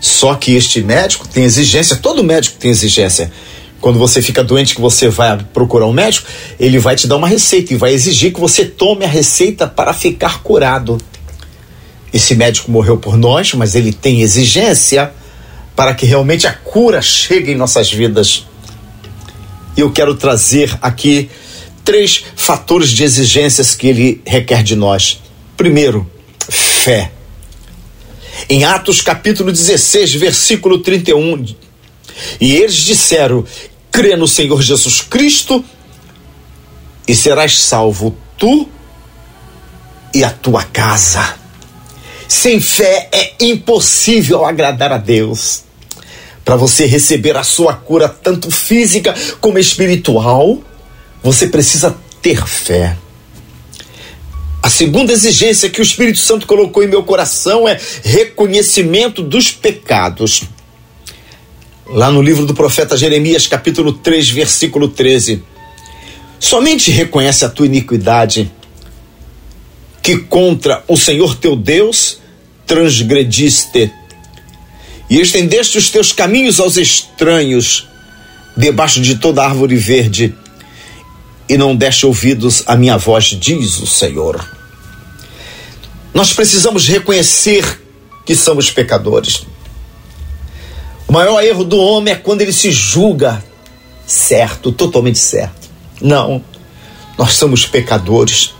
Só 0.00 0.36
que 0.36 0.54
este 0.54 0.80
médico 0.82 1.26
tem 1.26 1.42
exigência, 1.42 1.96
todo 1.96 2.22
médico 2.22 2.58
tem 2.60 2.70
exigência. 2.70 3.32
Quando 3.80 3.98
você 3.98 4.22
fica 4.22 4.44
doente, 4.44 4.76
que 4.76 4.80
você 4.80 5.08
vai 5.08 5.36
procurar 5.52 5.86
um 5.86 5.92
médico, 5.92 6.28
ele 6.60 6.78
vai 6.78 6.94
te 6.94 7.08
dar 7.08 7.16
uma 7.16 7.26
receita 7.26 7.74
e 7.74 7.76
vai 7.76 7.92
exigir 7.92 8.32
que 8.32 8.38
você 8.38 8.64
tome 8.64 9.04
a 9.04 9.08
receita 9.08 9.66
para 9.66 9.92
ficar 9.92 10.44
curado. 10.44 10.96
Esse 12.14 12.36
médico 12.36 12.70
morreu 12.70 12.96
por 12.96 13.16
nós, 13.16 13.52
mas 13.52 13.74
ele 13.74 13.92
tem 13.92 14.22
exigência 14.22 15.12
para 15.76 15.94
que 15.94 16.06
realmente 16.06 16.46
a 16.46 16.52
cura 16.52 17.02
chegue 17.02 17.52
em 17.52 17.54
nossas 17.54 17.92
vidas. 17.92 18.46
E 19.76 19.80
eu 19.80 19.92
quero 19.92 20.14
trazer 20.14 20.76
aqui 20.80 21.30
três 21.84 22.24
fatores 22.34 22.88
de 22.88 23.04
exigências 23.04 23.74
que 23.74 23.86
ele 23.86 24.22
requer 24.26 24.62
de 24.62 24.74
nós. 24.74 25.20
Primeiro, 25.56 26.10
fé. 26.48 27.12
Em 28.48 28.64
Atos 28.64 29.02
capítulo 29.02 29.52
16, 29.52 30.14
versículo 30.14 30.78
31, 30.78 31.44
e 32.40 32.56
eles 32.56 32.76
disseram: 32.76 33.44
crê 33.90 34.16
no 34.16 34.26
Senhor 34.26 34.60
Jesus 34.62 35.00
Cristo 35.00 35.64
e 37.06 37.14
serás 37.14 37.58
salvo 37.58 38.16
tu 38.38 38.68
e 40.14 40.24
a 40.24 40.30
tua 40.30 40.64
casa. 40.64 41.36
Sem 42.28 42.60
fé 42.60 43.08
é 43.12 43.34
impossível 43.40 44.44
agradar 44.44 44.92
a 44.92 44.98
Deus. 44.98 45.65
Para 46.46 46.54
você 46.54 46.86
receber 46.86 47.36
a 47.36 47.42
sua 47.42 47.74
cura, 47.74 48.08
tanto 48.08 48.52
física 48.52 49.12
como 49.40 49.58
espiritual, 49.58 50.62
você 51.20 51.48
precisa 51.48 51.98
ter 52.22 52.46
fé. 52.46 52.96
A 54.62 54.70
segunda 54.70 55.12
exigência 55.12 55.68
que 55.68 55.80
o 55.80 55.82
Espírito 55.82 56.20
Santo 56.20 56.46
colocou 56.46 56.84
em 56.84 56.86
meu 56.86 57.02
coração 57.02 57.66
é 57.68 57.76
reconhecimento 58.04 59.24
dos 59.24 59.50
pecados. 59.50 60.44
Lá 61.84 62.12
no 62.12 62.22
livro 62.22 62.46
do 62.46 62.54
profeta 62.54 62.96
Jeremias, 62.96 63.48
capítulo 63.48 63.94
3, 63.94 64.30
versículo 64.30 64.86
13. 64.86 65.42
Somente 66.38 66.92
reconhece 66.92 67.44
a 67.44 67.48
tua 67.48 67.66
iniquidade, 67.66 68.52
que 70.00 70.16
contra 70.18 70.84
o 70.86 70.96
Senhor 70.96 71.34
teu 71.34 71.56
Deus 71.56 72.20
transgrediste, 72.64 73.92
e 75.08 75.20
estendeste 75.20 75.78
os 75.78 75.90
teus 75.90 76.12
caminhos 76.12 76.58
aos 76.58 76.76
estranhos, 76.76 77.88
debaixo 78.56 79.00
de 79.00 79.16
toda 79.16 79.44
árvore 79.44 79.76
verde, 79.76 80.34
e 81.48 81.56
não 81.56 81.76
deste 81.76 82.06
ouvidos 82.06 82.64
à 82.66 82.76
minha 82.76 82.96
voz, 82.96 83.24
diz 83.26 83.78
o 83.78 83.86
Senhor. 83.86 84.44
Nós 86.12 86.32
precisamos 86.32 86.88
reconhecer 86.88 87.82
que 88.24 88.34
somos 88.34 88.70
pecadores. 88.70 89.46
O 91.06 91.12
maior 91.12 91.42
erro 91.44 91.62
do 91.62 91.78
homem 91.78 92.14
é 92.14 92.16
quando 92.16 92.40
ele 92.40 92.52
se 92.52 92.72
julga 92.72 93.44
certo, 94.06 94.72
totalmente 94.72 95.18
certo. 95.18 95.68
Não, 96.00 96.42
nós 97.16 97.34
somos 97.34 97.64
pecadores. 97.64 98.54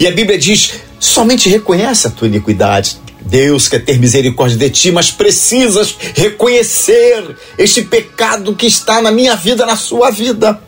E 0.00 0.06
a 0.06 0.10
Bíblia 0.10 0.38
diz: 0.38 0.74
somente 0.98 1.48
reconhece 1.48 2.06
a 2.06 2.10
tua 2.10 2.28
iniquidade. 2.28 2.96
Deus 3.26 3.68
quer 3.68 3.84
ter 3.84 3.98
misericórdia 3.98 4.56
de 4.56 4.70
ti, 4.70 4.92
mas 4.92 5.10
precisas 5.10 5.96
reconhecer 6.14 7.36
este 7.58 7.82
pecado 7.82 8.54
que 8.54 8.66
está 8.66 9.02
na 9.02 9.10
minha 9.10 9.34
vida, 9.34 9.66
na 9.66 9.76
sua 9.76 10.10
vida. 10.10 10.60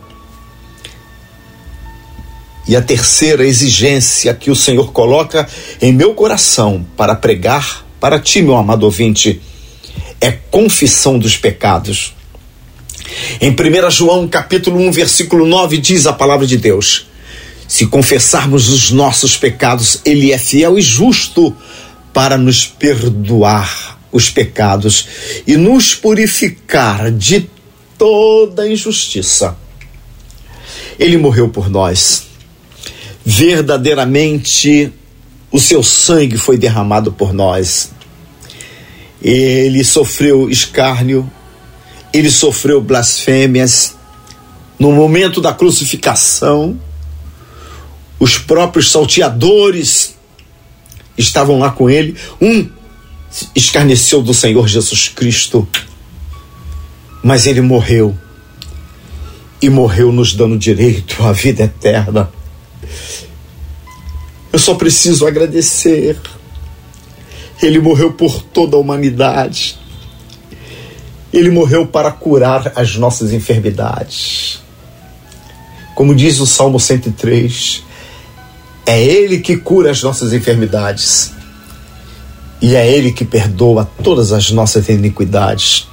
E 2.66 2.76
a 2.76 2.82
terceira 2.82 3.46
exigência 3.46 4.34
que 4.34 4.50
o 4.50 4.56
Senhor 4.56 4.92
coloca 4.92 5.48
em 5.80 5.92
meu 5.92 6.14
coração 6.14 6.84
para 6.96 7.14
pregar 7.14 7.86
para 8.00 8.18
ti, 8.18 8.42
meu 8.42 8.56
amado 8.56 8.82
ouvinte, 8.82 9.40
é 10.20 10.32
confissão 10.32 11.18
dos 11.18 11.36
pecados. 11.36 12.14
Em 13.40 13.50
1 13.50 13.90
João 13.90 14.28
capítulo 14.28 14.78
1, 14.80 14.92
versículo 14.92 15.46
9, 15.46 15.78
diz 15.78 16.06
a 16.06 16.12
palavra 16.12 16.46
de 16.46 16.56
Deus: 16.56 17.06
Se 17.66 17.86
confessarmos 17.86 18.68
os 18.68 18.90
nossos 18.90 19.36
pecados, 19.36 20.00
Ele 20.04 20.32
é 20.32 20.38
fiel 20.38 20.78
e 20.78 20.82
justo 20.82 21.56
para 22.12 22.36
nos 22.36 22.66
perdoar 22.66 23.98
os 24.10 24.30
pecados 24.30 25.06
e 25.46 25.56
nos 25.56 25.94
purificar 25.94 27.10
de 27.10 27.48
toda 27.96 28.68
injustiça. 28.68 29.56
Ele 30.98 31.16
morreu 31.16 31.48
por 31.48 31.68
nós. 31.68 32.24
Verdadeiramente, 33.24 34.92
o 35.50 35.60
seu 35.60 35.82
sangue 35.82 36.38
foi 36.38 36.56
derramado 36.56 37.12
por 37.12 37.32
nós. 37.32 37.90
Ele 39.20 39.84
sofreu 39.84 40.48
escárnio, 40.48 41.30
ele 42.12 42.30
sofreu 42.30 42.80
blasfêmias. 42.80 43.96
No 44.78 44.92
momento 44.92 45.40
da 45.40 45.52
crucificação, 45.52 46.80
os 48.18 48.38
próprios 48.38 48.90
salteadores 48.90 50.17
estavam 51.18 51.58
lá 51.58 51.70
com 51.70 51.90
ele. 51.90 52.16
Um 52.40 52.68
escarneceu 53.54 54.22
do 54.22 54.32
Senhor 54.32 54.66
Jesus 54.66 55.08
Cristo, 55.08 55.68
mas 57.22 57.46
ele 57.46 57.60
morreu. 57.60 58.16
E 59.60 59.68
morreu 59.68 60.12
nos 60.12 60.34
dando 60.34 60.56
direito 60.56 61.20
à 61.24 61.32
vida 61.32 61.64
eterna. 61.64 62.30
Eu 64.52 64.58
só 64.58 64.74
preciso 64.74 65.26
agradecer 65.26 66.16
ele 67.60 67.80
morreu 67.80 68.12
por 68.12 68.40
toda 68.40 68.76
a 68.76 68.80
humanidade. 68.80 69.76
Ele 71.32 71.50
morreu 71.50 71.86
para 71.86 72.10
curar 72.10 72.72
as 72.76 72.94
nossas 72.96 73.32
enfermidades. 73.32 74.60
Como 75.94 76.14
diz 76.14 76.38
o 76.38 76.46
Salmo 76.46 76.78
103, 76.78 77.82
é 78.88 79.04
Ele 79.04 79.40
que 79.40 79.54
cura 79.54 79.90
as 79.90 80.02
nossas 80.02 80.32
enfermidades. 80.32 81.30
E 82.58 82.74
é 82.74 82.90
Ele 82.90 83.12
que 83.12 83.22
perdoa 83.22 83.86
todas 84.02 84.32
as 84.32 84.50
nossas 84.50 84.88
iniquidades. 84.88 85.86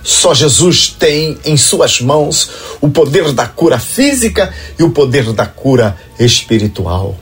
Só 0.00 0.32
Jesus 0.32 0.94
tem 0.96 1.36
em 1.44 1.56
suas 1.56 2.00
mãos 2.00 2.48
o 2.80 2.88
poder 2.88 3.32
da 3.32 3.44
cura 3.46 3.80
física 3.80 4.54
e 4.78 4.84
o 4.84 4.90
poder 4.90 5.32
da 5.32 5.46
cura 5.46 5.96
espiritual. 6.16 7.18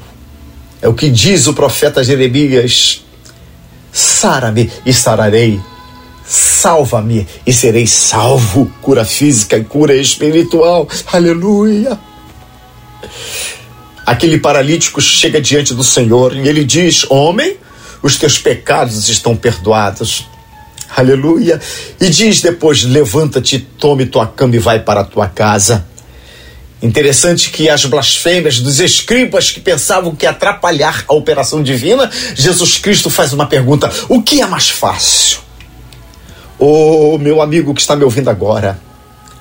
É 0.82 0.86
o 0.86 0.92
que 0.92 1.08
diz 1.08 1.46
o 1.46 1.54
profeta 1.54 2.04
Jeremias 2.04 3.02
Sara-me 3.90 4.70
e 4.84 4.92
sararei. 4.92 5.58
Salva-me 6.26 7.26
e 7.46 7.54
serei 7.54 7.86
salvo. 7.86 8.70
Cura 8.82 9.06
física 9.06 9.56
e 9.56 9.64
cura 9.64 9.96
espiritual. 9.96 10.86
Aleluia. 11.10 11.98
Aquele 14.08 14.38
paralítico 14.38 15.02
chega 15.02 15.38
diante 15.38 15.74
do 15.74 15.84
Senhor 15.84 16.34
e 16.34 16.48
ele 16.48 16.64
diz: 16.64 17.04
Homem, 17.10 17.58
os 18.02 18.16
teus 18.16 18.38
pecados 18.38 19.10
estão 19.10 19.36
perdoados. 19.36 20.26
Aleluia. 20.96 21.60
E 22.00 22.08
diz 22.08 22.40
depois: 22.40 22.84
Levanta-te, 22.84 23.58
tome 23.58 24.06
tua 24.06 24.26
cama 24.26 24.56
e 24.56 24.58
vai 24.58 24.80
para 24.80 25.00
a 25.00 25.04
tua 25.04 25.28
casa. 25.28 25.86
Interessante 26.80 27.50
que 27.50 27.68
as 27.68 27.84
blasfêmias 27.84 28.60
dos 28.60 28.80
escribas 28.80 29.50
que 29.50 29.60
pensavam 29.60 30.16
que 30.16 30.24
atrapalhar 30.24 31.04
a 31.06 31.12
operação 31.12 31.62
divina, 31.62 32.10
Jesus 32.34 32.78
Cristo 32.78 33.10
faz 33.10 33.34
uma 33.34 33.44
pergunta: 33.44 33.92
o 34.08 34.22
que 34.22 34.40
é 34.40 34.46
mais 34.46 34.70
fácil? 34.70 35.40
Ô 36.58 37.12
oh, 37.12 37.18
meu 37.18 37.42
amigo 37.42 37.74
que 37.74 37.82
está 37.82 37.94
me 37.94 38.04
ouvindo 38.04 38.30
agora, 38.30 38.80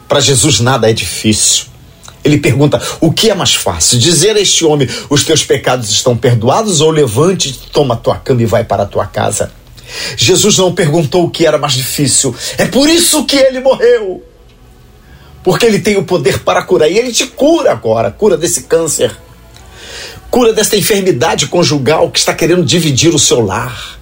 para 0.09 0.19
Jesus 0.19 0.59
nada 0.59 0.89
é 0.89 0.93
difícil. 0.93 1.76
Ele 2.23 2.37
pergunta: 2.37 2.81
o 2.99 3.11
que 3.11 3.29
é 3.29 3.35
mais 3.35 3.55
fácil? 3.55 3.97
Dizer 3.97 4.35
a 4.35 4.39
este 4.39 4.65
homem: 4.65 4.87
os 5.09 5.23
teus 5.23 5.43
pecados 5.43 5.89
estão 5.89 6.15
perdoados, 6.15 6.81
ou 6.81 6.91
levante, 6.91 7.53
toma 7.71 7.95
tua 7.95 8.17
cama 8.17 8.41
e 8.41 8.45
vai 8.45 8.63
para 8.63 8.83
a 8.83 8.87
tua 8.87 9.05
casa? 9.05 9.51
Jesus 10.17 10.57
não 10.57 10.73
perguntou 10.73 11.23
o 11.23 11.29
que 11.29 11.45
era 11.45 11.57
mais 11.57 11.73
difícil. 11.73 12.35
É 12.57 12.65
por 12.65 12.89
isso 12.89 13.25
que 13.25 13.37
ele 13.37 13.59
morreu 13.59 14.23
porque 15.47 15.65
ele 15.65 15.79
tem 15.79 15.95
o 15.95 16.03
poder 16.03 16.39
para 16.39 16.61
curar. 16.61 16.91
E 16.91 16.97
ele 16.97 17.13
te 17.13 17.25
cura 17.25 17.71
agora, 17.71 18.11
cura 18.11 18.35
desse 18.35 18.63
câncer, 18.63 19.15
cura 20.29 20.51
dessa 20.51 20.75
enfermidade 20.75 21.47
conjugal 21.47 22.11
que 22.11 22.19
está 22.19 22.33
querendo 22.33 22.65
dividir 22.65 23.15
o 23.15 23.17
seu 23.17 23.39
lar, 23.39 23.97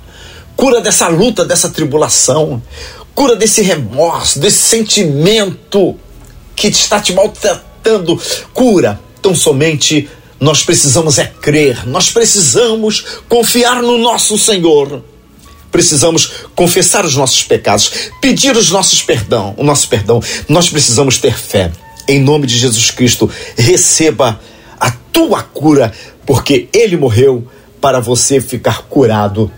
cura 0.56 0.82
dessa 0.82 1.08
luta, 1.08 1.46
dessa 1.46 1.70
tribulação, 1.70 2.60
cura 3.14 3.36
desse 3.36 3.62
remorso, 3.62 4.40
desse 4.40 4.58
sentimento 4.58 5.96
que 6.56 6.68
está 6.68 7.00
te 7.00 7.14
maltratando. 7.14 7.75
Cura. 8.54 9.00
Então 9.20 9.34
somente 9.34 10.10
nós 10.40 10.64
precisamos 10.64 11.18
é 11.18 11.26
crer, 11.26 11.88
nós 11.88 12.12
precisamos 12.12 13.06
confiar 13.28 13.82
no 13.82 13.98
nosso 13.98 14.38
Senhor 14.38 15.04
precisamos 15.76 16.32
confessar 16.56 17.04
os 17.04 17.18
nossos 17.18 17.44
pecados, 17.44 17.92
pedir 18.22 18.56
os 18.56 18.72
nossos 18.72 19.02
perdão, 19.02 19.54
o 19.58 19.64
nosso 19.64 19.90
perdão. 19.90 20.22
Nós 20.48 20.70
precisamos 20.70 21.18
ter 21.18 21.38
fé. 21.38 21.70
Em 22.08 22.22
nome 22.22 22.48
de 22.48 22.58
Jesus 22.58 22.92
Cristo, 22.92 23.30
receba 23.58 24.40
a 24.80 24.90
tua 24.90 25.44
cura, 25.44 25.92
porque 26.26 26.70
ele 26.72 26.96
morreu 26.96 27.46
para 27.82 28.00
você 28.00 28.40
ficar 28.40 28.84
curado 28.84 29.52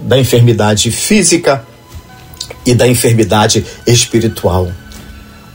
da 0.00 0.18
enfermidade 0.18 0.90
física 0.90 1.64
e 2.66 2.74
da 2.74 2.88
enfermidade 2.88 3.64
espiritual. 3.86 4.72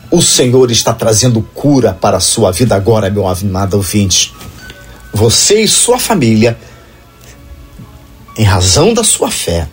O 0.10 0.22
Senhor 0.22 0.72
está 0.72 0.94
trazendo 0.94 1.42
cura 1.54 1.94
para 1.94 2.18
a 2.18 2.22
sua 2.22 2.52
vida 2.52 2.76
agora, 2.76 3.10
meu 3.10 3.28
amado 3.28 3.76
ouvinte. 3.76 4.34
Você 5.14 5.62
e 5.62 5.68
sua 5.68 6.00
família, 6.00 6.58
em 8.38 8.44
razão 8.44 8.94
da 8.94 9.04
sua 9.04 9.30
fé, 9.30 9.68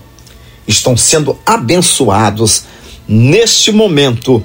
estão 0.67 0.97
sendo 0.97 1.39
abençoados 1.47 2.65
neste 3.07 3.71
momento, 3.71 4.45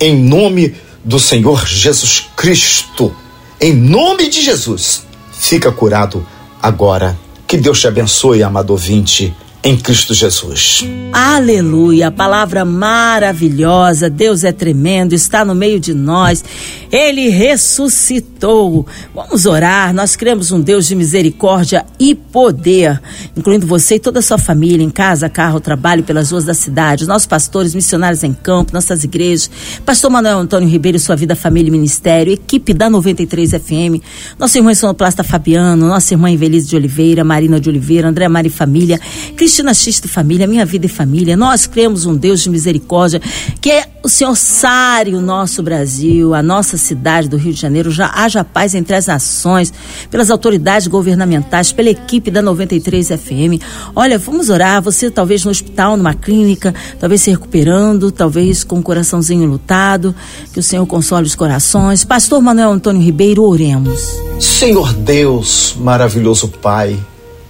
em 0.00 0.16
nome 0.16 0.74
do 1.04 1.18
Senhor 1.18 1.66
Jesus 1.66 2.26
Cristo. 2.36 3.14
Em 3.60 3.74
nome 3.74 4.28
de 4.28 4.40
Jesus, 4.40 5.02
fica 5.32 5.70
curado 5.70 6.26
agora. 6.62 7.18
Que 7.46 7.56
Deus 7.56 7.80
te 7.80 7.88
abençoe, 7.88 8.42
amado 8.42 8.70
ouvinte 8.70 9.34
em 9.62 9.76
Cristo 9.76 10.14
Jesus. 10.14 10.84
Aleluia, 11.12 12.10
palavra 12.10 12.64
maravilhosa. 12.64 14.08
Deus 14.08 14.44
é 14.44 14.52
tremendo, 14.52 15.12
está 15.12 15.44
no 15.44 15.54
meio 15.54 15.80
de 15.80 15.94
nós. 15.94 16.44
Ele 16.90 17.28
ressuscitou. 17.28 18.86
Vamos 19.14 19.46
orar. 19.46 19.92
Nós 19.92 20.16
cremos 20.16 20.50
um 20.50 20.60
Deus 20.60 20.86
de 20.86 20.94
misericórdia 20.94 21.84
e 21.98 22.14
poder, 22.14 23.00
incluindo 23.36 23.66
você 23.66 23.96
e 23.96 24.00
toda 24.00 24.20
a 24.20 24.22
sua 24.22 24.38
família, 24.38 24.84
em 24.84 24.90
casa, 24.90 25.28
carro, 25.28 25.60
trabalho, 25.60 26.02
pelas 26.02 26.30
ruas 26.30 26.44
da 26.44 26.54
cidade, 26.54 27.06
nossos 27.06 27.26
pastores, 27.26 27.74
missionários 27.74 28.24
em 28.24 28.32
campo, 28.32 28.72
nossas 28.72 29.04
igrejas, 29.04 29.50
Pastor 29.84 30.10
Manuel 30.10 30.38
Antônio 30.38 30.68
Ribeiro, 30.68 30.98
sua 30.98 31.16
vida, 31.16 31.36
família 31.36 31.68
e 31.68 31.72
ministério, 31.72 32.32
equipe 32.32 32.72
da 32.72 32.88
93 32.88 33.50
FM, 33.50 34.02
nossa 34.38 34.58
irmã 34.58 34.74
Sonoplasta 34.74 35.22
Fabiano, 35.22 35.86
nossa 35.86 36.14
irmã 36.14 36.30
Evelise 36.30 36.68
de 36.68 36.76
Oliveira, 36.76 37.24
Marina 37.24 37.60
de 37.60 37.68
Oliveira, 37.68 38.08
André 38.08 38.28
Mari 38.28 38.48
Família, 38.48 38.98
Cristina 39.36 39.74
X 39.74 40.00
de 40.00 40.08
Família, 40.08 40.46
Minha 40.46 40.64
Vida 40.64 40.86
e 40.86 40.88
Família. 40.88 41.36
Nós 41.36 41.66
cremos 41.66 42.06
um 42.06 42.16
Deus 42.16 42.40
de 42.40 42.50
misericórdia, 42.50 43.20
que 43.60 43.70
é 43.70 43.88
o 44.02 44.08
Senhor 44.08 44.34
sare 44.36 45.14
o 45.14 45.20
nosso 45.20 45.62
Brasil, 45.62 46.34
a 46.34 46.42
nossa 46.42 46.77
cidade 46.78 47.28
do 47.28 47.36
Rio 47.36 47.52
de 47.52 47.60
Janeiro, 47.60 47.90
já 47.90 48.10
haja 48.14 48.42
paz 48.44 48.74
entre 48.74 48.96
as 48.96 49.06
nações, 49.06 49.72
pelas 50.10 50.30
autoridades 50.30 50.86
governamentais, 50.86 51.72
pela 51.72 51.90
equipe 51.90 52.30
da 52.30 52.40
93 52.40 53.08
FM. 53.08 53.62
Olha, 53.94 54.18
vamos 54.18 54.48
orar, 54.48 54.80
você 54.82 55.10
talvez 55.10 55.44
no 55.44 55.50
hospital, 55.50 55.96
numa 55.96 56.14
clínica, 56.14 56.74
talvez 56.98 57.22
se 57.22 57.30
recuperando, 57.30 58.10
talvez 58.10 58.64
com 58.64 58.76
o 58.76 58.78
um 58.78 58.82
coraçãozinho 58.82 59.46
lutado, 59.46 60.14
que 60.52 60.60
o 60.60 60.62
Senhor 60.62 60.86
console 60.86 61.26
os 61.26 61.34
corações. 61.34 62.04
Pastor 62.04 62.40
Manuel 62.40 62.70
Antônio 62.70 63.02
Ribeiro, 63.02 63.44
oremos. 63.44 64.00
Senhor 64.40 64.92
Deus, 64.92 65.74
maravilhoso 65.78 66.48
Pai, 66.48 66.98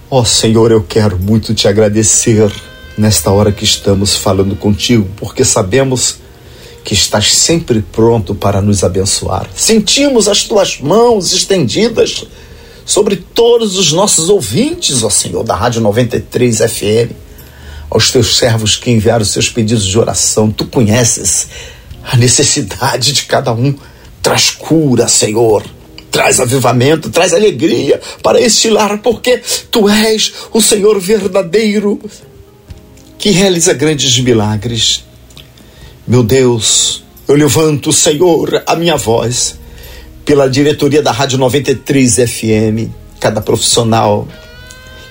ó 0.09 0.21
oh, 0.21 0.25
Senhor, 0.25 0.71
eu 0.71 0.83
quero 0.83 1.19
muito 1.19 1.53
te 1.53 1.67
agradecer 1.67 2.51
nesta 2.97 3.31
hora 3.31 3.51
que 3.51 3.63
estamos 3.63 4.15
falando 4.15 4.55
contigo, 4.55 5.07
porque 5.15 5.45
sabemos 5.45 6.19
que 6.83 6.93
estás 6.93 7.33
sempre 7.35 7.81
pronto 7.81 8.33
para 8.33 8.61
nos 8.61 8.83
abençoar. 8.83 9.47
Sentimos 9.55 10.27
as 10.27 10.43
tuas 10.43 10.79
mãos 10.79 11.33
estendidas 11.33 12.25
sobre 12.85 13.17
todos 13.17 13.77
os 13.77 13.91
nossos 13.91 14.29
ouvintes, 14.29 15.03
ó 15.03 15.09
Senhor, 15.09 15.43
da 15.43 15.55
Rádio 15.55 15.81
93 15.81 16.57
FM, 16.57 17.11
aos 17.89 18.11
teus 18.11 18.37
servos 18.37 18.75
que 18.75 18.89
enviaram 18.89 19.23
seus 19.23 19.49
pedidos 19.49 19.85
de 19.85 19.99
oração. 19.99 20.49
Tu 20.49 20.65
conheces 20.65 21.47
a 22.03 22.17
necessidade 22.17 23.13
de 23.13 23.23
cada 23.25 23.53
um. 23.53 23.75
Traz 24.21 24.49
cura, 24.49 25.07
Senhor. 25.07 25.63
Traz 26.09 26.39
avivamento, 26.39 27.11
traz 27.11 27.33
alegria 27.33 28.01
para 28.23 28.41
este 28.41 28.69
lar, 28.69 28.99
porque 29.03 29.39
tu 29.69 29.87
és 29.87 30.33
o 30.51 30.59
Senhor 30.59 30.99
verdadeiro 30.99 31.99
que 33.19 33.29
realiza 33.29 33.73
grandes 33.73 34.17
milagres. 34.19 35.03
Meu 36.09 36.23
Deus, 36.23 37.03
eu 37.27 37.35
levanto, 37.35 37.93
Senhor, 37.93 38.63
a 38.65 38.75
minha 38.75 38.97
voz 38.97 39.59
pela 40.25 40.49
diretoria 40.49 41.03
da 41.03 41.11
Rádio 41.11 41.37
93 41.37 42.15
FM, 42.15 42.89
cada 43.19 43.41
profissional 43.41 44.27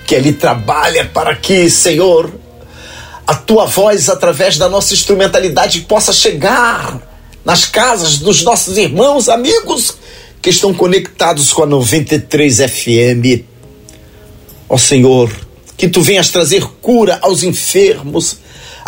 que 0.05 0.13
ali 0.13 0.33
trabalha 0.33 1.05
para 1.05 1.37
que, 1.37 1.69
Senhor, 1.69 2.29
a 3.25 3.33
tua 3.33 3.65
voz 3.65 4.09
através 4.09 4.57
da 4.57 4.67
nossa 4.67 4.93
instrumentalidade 4.93 5.79
possa 5.83 6.11
chegar 6.11 6.99
nas 7.45 7.63
casas 7.63 8.17
dos 8.17 8.43
nossos 8.43 8.75
irmãos, 8.75 9.29
amigos 9.29 9.95
que 10.41 10.49
estão 10.49 10.73
conectados 10.73 11.53
com 11.53 11.63
a 11.63 11.65
93 11.65 12.57
FM. 12.57 13.45
Ó 14.67 14.77
Senhor, 14.77 15.31
que 15.77 15.87
tu 15.87 16.01
venhas 16.01 16.27
trazer 16.27 16.61
cura 16.81 17.19
aos 17.21 17.41
enfermos, 17.41 18.39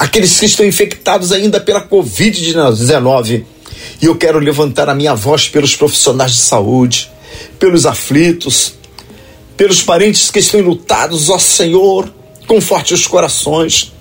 aqueles 0.01 0.39
que 0.39 0.47
estão 0.47 0.65
infectados 0.65 1.31
ainda 1.31 1.59
pela 1.59 1.87
Covid-19. 1.87 3.43
E 4.01 4.05
eu 4.07 4.15
quero 4.15 4.39
levantar 4.39 4.89
a 4.89 4.95
minha 4.95 5.13
voz 5.13 5.47
pelos 5.47 5.75
profissionais 5.75 6.31
de 6.31 6.41
saúde, 6.41 7.11
pelos 7.59 7.85
aflitos, 7.85 8.73
pelos 9.55 9.83
parentes 9.83 10.31
que 10.31 10.39
estão 10.39 10.59
lutados, 10.61 11.29
ó 11.29 11.37
Senhor, 11.37 12.11
conforte 12.47 12.95
os 12.95 13.05
corações. 13.05 13.93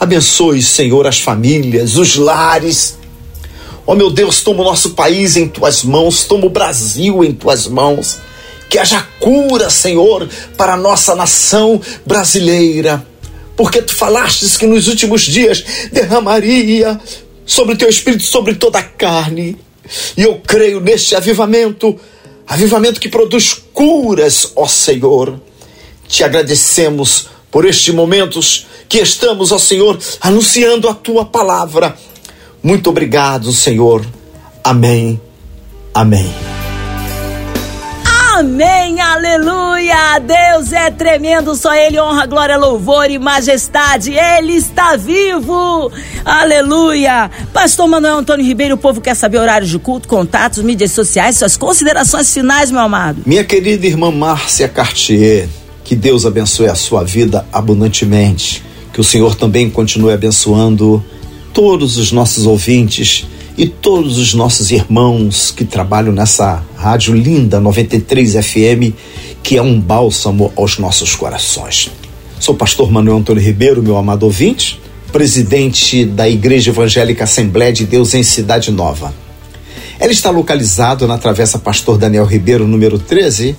Abençoe, 0.00 0.60
Senhor, 0.64 1.06
as 1.06 1.20
famílias, 1.20 1.96
os 1.96 2.16
lares. 2.16 2.98
Ó 3.86 3.94
meu 3.94 4.10
Deus, 4.10 4.40
toma 4.40 4.62
o 4.62 4.64
nosso 4.64 4.90
país 4.90 5.36
em 5.36 5.46
tuas 5.46 5.84
mãos, 5.84 6.24
toma 6.24 6.46
o 6.46 6.50
Brasil 6.50 7.22
em 7.22 7.32
tuas 7.32 7.68
mãos. 7.68 8.18
Que 8.68 8.80
haja 8.80 9.06
cura, 9.20 9.70
Senhor, 9.70 10.28
para 10.56 10.72
a 10.72 10.76
nossa 10.76 11.14
nação 11.14 11.80
brasileira 12.04 13.06
porque 13.60 13.82
tu 13.82 13.94
falastes 13.94 14.56
que 14.56 14.66
nos 14.66 14.88
últimos 14.88 15.20
dias 15.20 15.62
derramaria 15.92 16.98
sobre 17.44 17.76
teu 17.76 17.90
espírito 17.90 18.22
sobre 18.22 18.54
toda 18.54 18.78
a 18.78 18.82
carne. 18.82 19.54
E 20.16 20.22
eu 20.22 20.40
creio 20.40 20.80
neste 20.80 21.14
avivamento, 21.14 22.00
avivamento 22.46 22.98
que 22.98 23.10
produz 23.10 23.52
curas, 23.74 24.52
ó 24.56 24.66
Senhor. 24.66 25.38
Te 26.08 26.24
agradecemos 26.24 27.28
por 27.50 27.66
estes 27.66 27.92
momentos 27.92 28.66
que 28.88 28.98
estamos, 29.00 29.52
ó 29.52 29.58
Senhor, 29.58 29.98
anunciando 30.22 30.88
a 30.88 30.94
tua 30.94 31.26
palavra. 31.26 31.94
Muito 32.62 32.88
obrigado, 32.88 33.52
Senhor. 33.52 34.06
Amém. 34.64 35.20
Amém. 35.92 36.59
Amém, 38.40 38.98
aleluia! 38.98 40.18
Deus 40.18 40.72
é 40.72 40.90
tremendo, 40.90 41.54
só 41.54 41.74
Ele 41.74 42.00
honra, 42.00 42.24
glória, 42.24 42.56
louvor 42.56 43.10
e 43.10 43.18
majestade. 43.18 44.14
Ele 44.14 44.54
está 44.54 44.96
vivo, 44.96 45.92
aleluia! 46.24 47.30
Pastor 47.52 47.86
Manuel 47.86 48.16
Antônio 48.16 48.46
Ribeiro, 48.46 48.76
o 48.76 48.78
povo 48.78 48.98
quer 48.98 49.14
saber 49.14 49.36
horários 49.36 49.68
de 49.68 49.78
culto, 49.78 50.08
contatos, 50.08 50.62
mídias 50.62 50.92
sociais, 50.92 51.36
suas 51.36 51.58
considerações 51.58 52.32
finais, 52.32 52.70
meu 52.70 52.80
amado. 52.80 53.20
Minha 53.26 53.44
querida 53.44 53.86
irmã 53.86 54.10
Márcia 54.10 54.68
Cartier, 54.68 55.46
que 55.84 55.94
Deus 55.94 56.24
abençoe 56.24 56.68
a 56.68 56.74
sua 56.74 57.04
vida 57.04 57.44
abundantemente. 57.52 58.64
Que 58.90 59.02
o 59.02 59.04
Senhor 59.04 59.34
também 59.34 59.68
continue 59.68 60.14
abençoando 60.14 61.04
todos 61.52 61.98
os 61.98 62.10
nossos 62.10 62.46
ouvintes 62.46 63.26
e 63.60 63.68
todos 63.68 64.16
os 64.16 64.32
nossos 64.32 64.70
irmãos 64.70 65.50
que 65.54 65.66
trabalham 65.66 66.14
nessa 66.14 66.64
rádio 66.76 67.12
linda 67.12 67.60
93 67.60 68.32
FM, 68.36 68.96
que 69.42 69.58
é 69.58 69.60
um 69.60 69.78
bálsamo 69.78 70.50
aos 70.56 70.78
nossos 70.78 71.14
corações. 71.14 71.90
Sou 72.38 72.54
pastor 72.54 72.90
Manuel 72.90 73.18
Antônio 73.18 73.42
Ribeiro, 73.42 73.82
meu 73.82 73.98
amado 73.98 74.22
ouvinte, 74.22 74.80
presidente 75.12 76.06
da 76.06 76.26
Igreja 76.26 76.70
Evangélica 76.70 77.24
Assembleia 77.24 77.70
de 77.70 77.84
Deus 77.84 78.14
em 78.14 78.22
Cidade 78.22 78.70
Nova. 78.70 79.12
Ela 79.98 80.10
está 80.10 80.30
localizada 80.30 81.06
na 81.06 81.18
Travessa 81.18 81.58
Pastor 81.58 81.98
Daniel 81.98 82.24
Ribeiro, 82.24 82.66
número 82.66 82.98
13, 82.98 83.54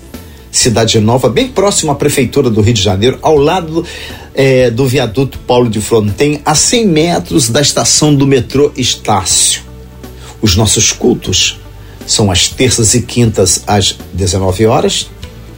Cidade 0.52 1.00
Nova, 1.00 1.30
bem 1.30 1.48
próximo 1.50 1.92
à 1.92 1.96
Prefeitura 1.96 2.50
do 2.50 2.60
Rio 2.62 2.74
de 2.74 2.82
Janeiro, 2.82 3.20
ao 3.22 3.38
lado 3.38 3.86
é, 4.34 4.72
do 4.72 4.88
viaduto 4.88 5.38
Paulo 5.46 5.70
de 5.70 5.80
Fronten, 5.80 6.42
a 6.44 6.56
100 6.56 6.88
metros 6.88 7.50
da 7.50 7.62
estação 7.62 8.16
do 8.16 8.26
metrô 8.26 8.72
Estácio. 8.76 9.70
Os 10.42 10.56
nossos 10.56 10.92
cultos 10.92 11.60
são 12.06 12.32
às 12.32 12.48
terças 12.48 12.94
e 12.96 13.02
quintas 13.02 13.64
às 13.68 13.96
19 14.14 14.66
horas, 14.66 15.10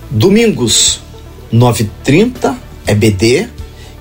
domingos 0.10 1.00
9h30 1.54 2.56
EBD 2.88 3.48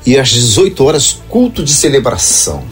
e 0.05 0.19
às 0.19 0.31
18 0.31 0.85
horas 0.85 1.19
culto 1.29 1.63
de 1.63 1.73
celebração. 1.73 2.65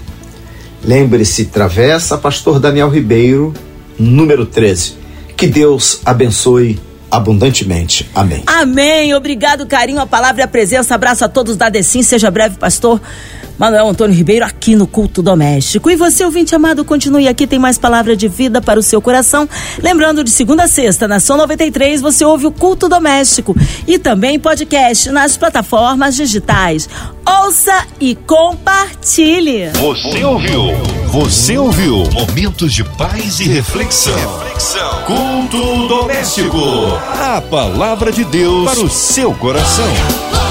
Lembre-se, 0.82 1.46
Travessa 1.46 2.16
Pastor 2.16 2.58
Daniel 2.58 2.88
Ribeiro, 2.88 3.54
número 3.98 4.46
13. 4.46 4.94
Que 5.36 5.46
Deus 5.46 6.00
abençoe 6.04 6.80
abundantemente. 7.10 8.08
Amém. 8.14 8.42
Amém. 8.46 9.14
Obrigado, 9.14 9.66
carinho, 9.66 10.00
a 10.00 10.06
palavra 10.06 10.42
e 10.42 10.44
a 10.44 10.48
presença. 10.48 10.94
Abraço 10.94 11.24
a 11.24 11.28
todos 11.28 11.56
da 11.56 11.68
Decim. 11.68 12.02
Seja 12.02 12.30
breve, 12.30 12.56
pastor. 12.56 13.00
Manuel 13.60 13.90
Antônio 13.90 14.16
Ribeiro 14.16 14.42
aqui 14.42 14.74
no 14.74 14.86
Culto 14.86 15.20
Doméstico. 15.20 15.90
E 15.90 15.94
você, 15.94 16.24
ouvinte 16.24 16.54
amado, 16.54 16.82
continue 16.82 17.28
aqui, 17.28 17.46
tem 17.46 17.58
mais 17.58 17.76
palavra 17.76 18.16
de 18.16 18.26
vida 18.26 18.62
para 18.62 18.80
o 18.80 18.82
seu 18.82 19.02
coração. 19.02 19.46
Lembrando, 19.82 20.24
de 20.24 20.30
segunda 20.30 20.64
a 20.64 20.66
sexta, 20.66 21.06
na 21.06 21.20
São 21.20 21.36
93, 21.36 22.00
você 22.00 22.24
ouve 22.24 22.46
o 22.46 22.50
Culto 22.50 22.88
Doméstico 22.88 23.54
e 23.86 23.98
também 23.98 24.40
podcast 24.40 25.10
nas 25.10 25.36
plataformas 25.36 26.16
digitais. 26.16 26.88
Ouça 27.28 27.84
e 28.00 28.14
compartilhe. 28.14 29.68
Você 29.74 30.24
ouviu? 30.24 30.62
Você 31.08 31.58
ouviu? 31.58 32.04
Momentos 32.14 32.72
de 32.72 32.82
paz 32.82 33.40
e 33.40 33.44
reflexão. 33.44 34.14
reflexão. 34.38 35.02
Culto 35.04 35.86
doméstico. 35.86 36.56
A 37.12 37.42
palavra 37.42 38.10
de 38.10 38.24
Deus 38.24 38.64
para 38.64 38.80
o 38.80 38.88
seu 38.88 39.34
coração. 39.34 40.49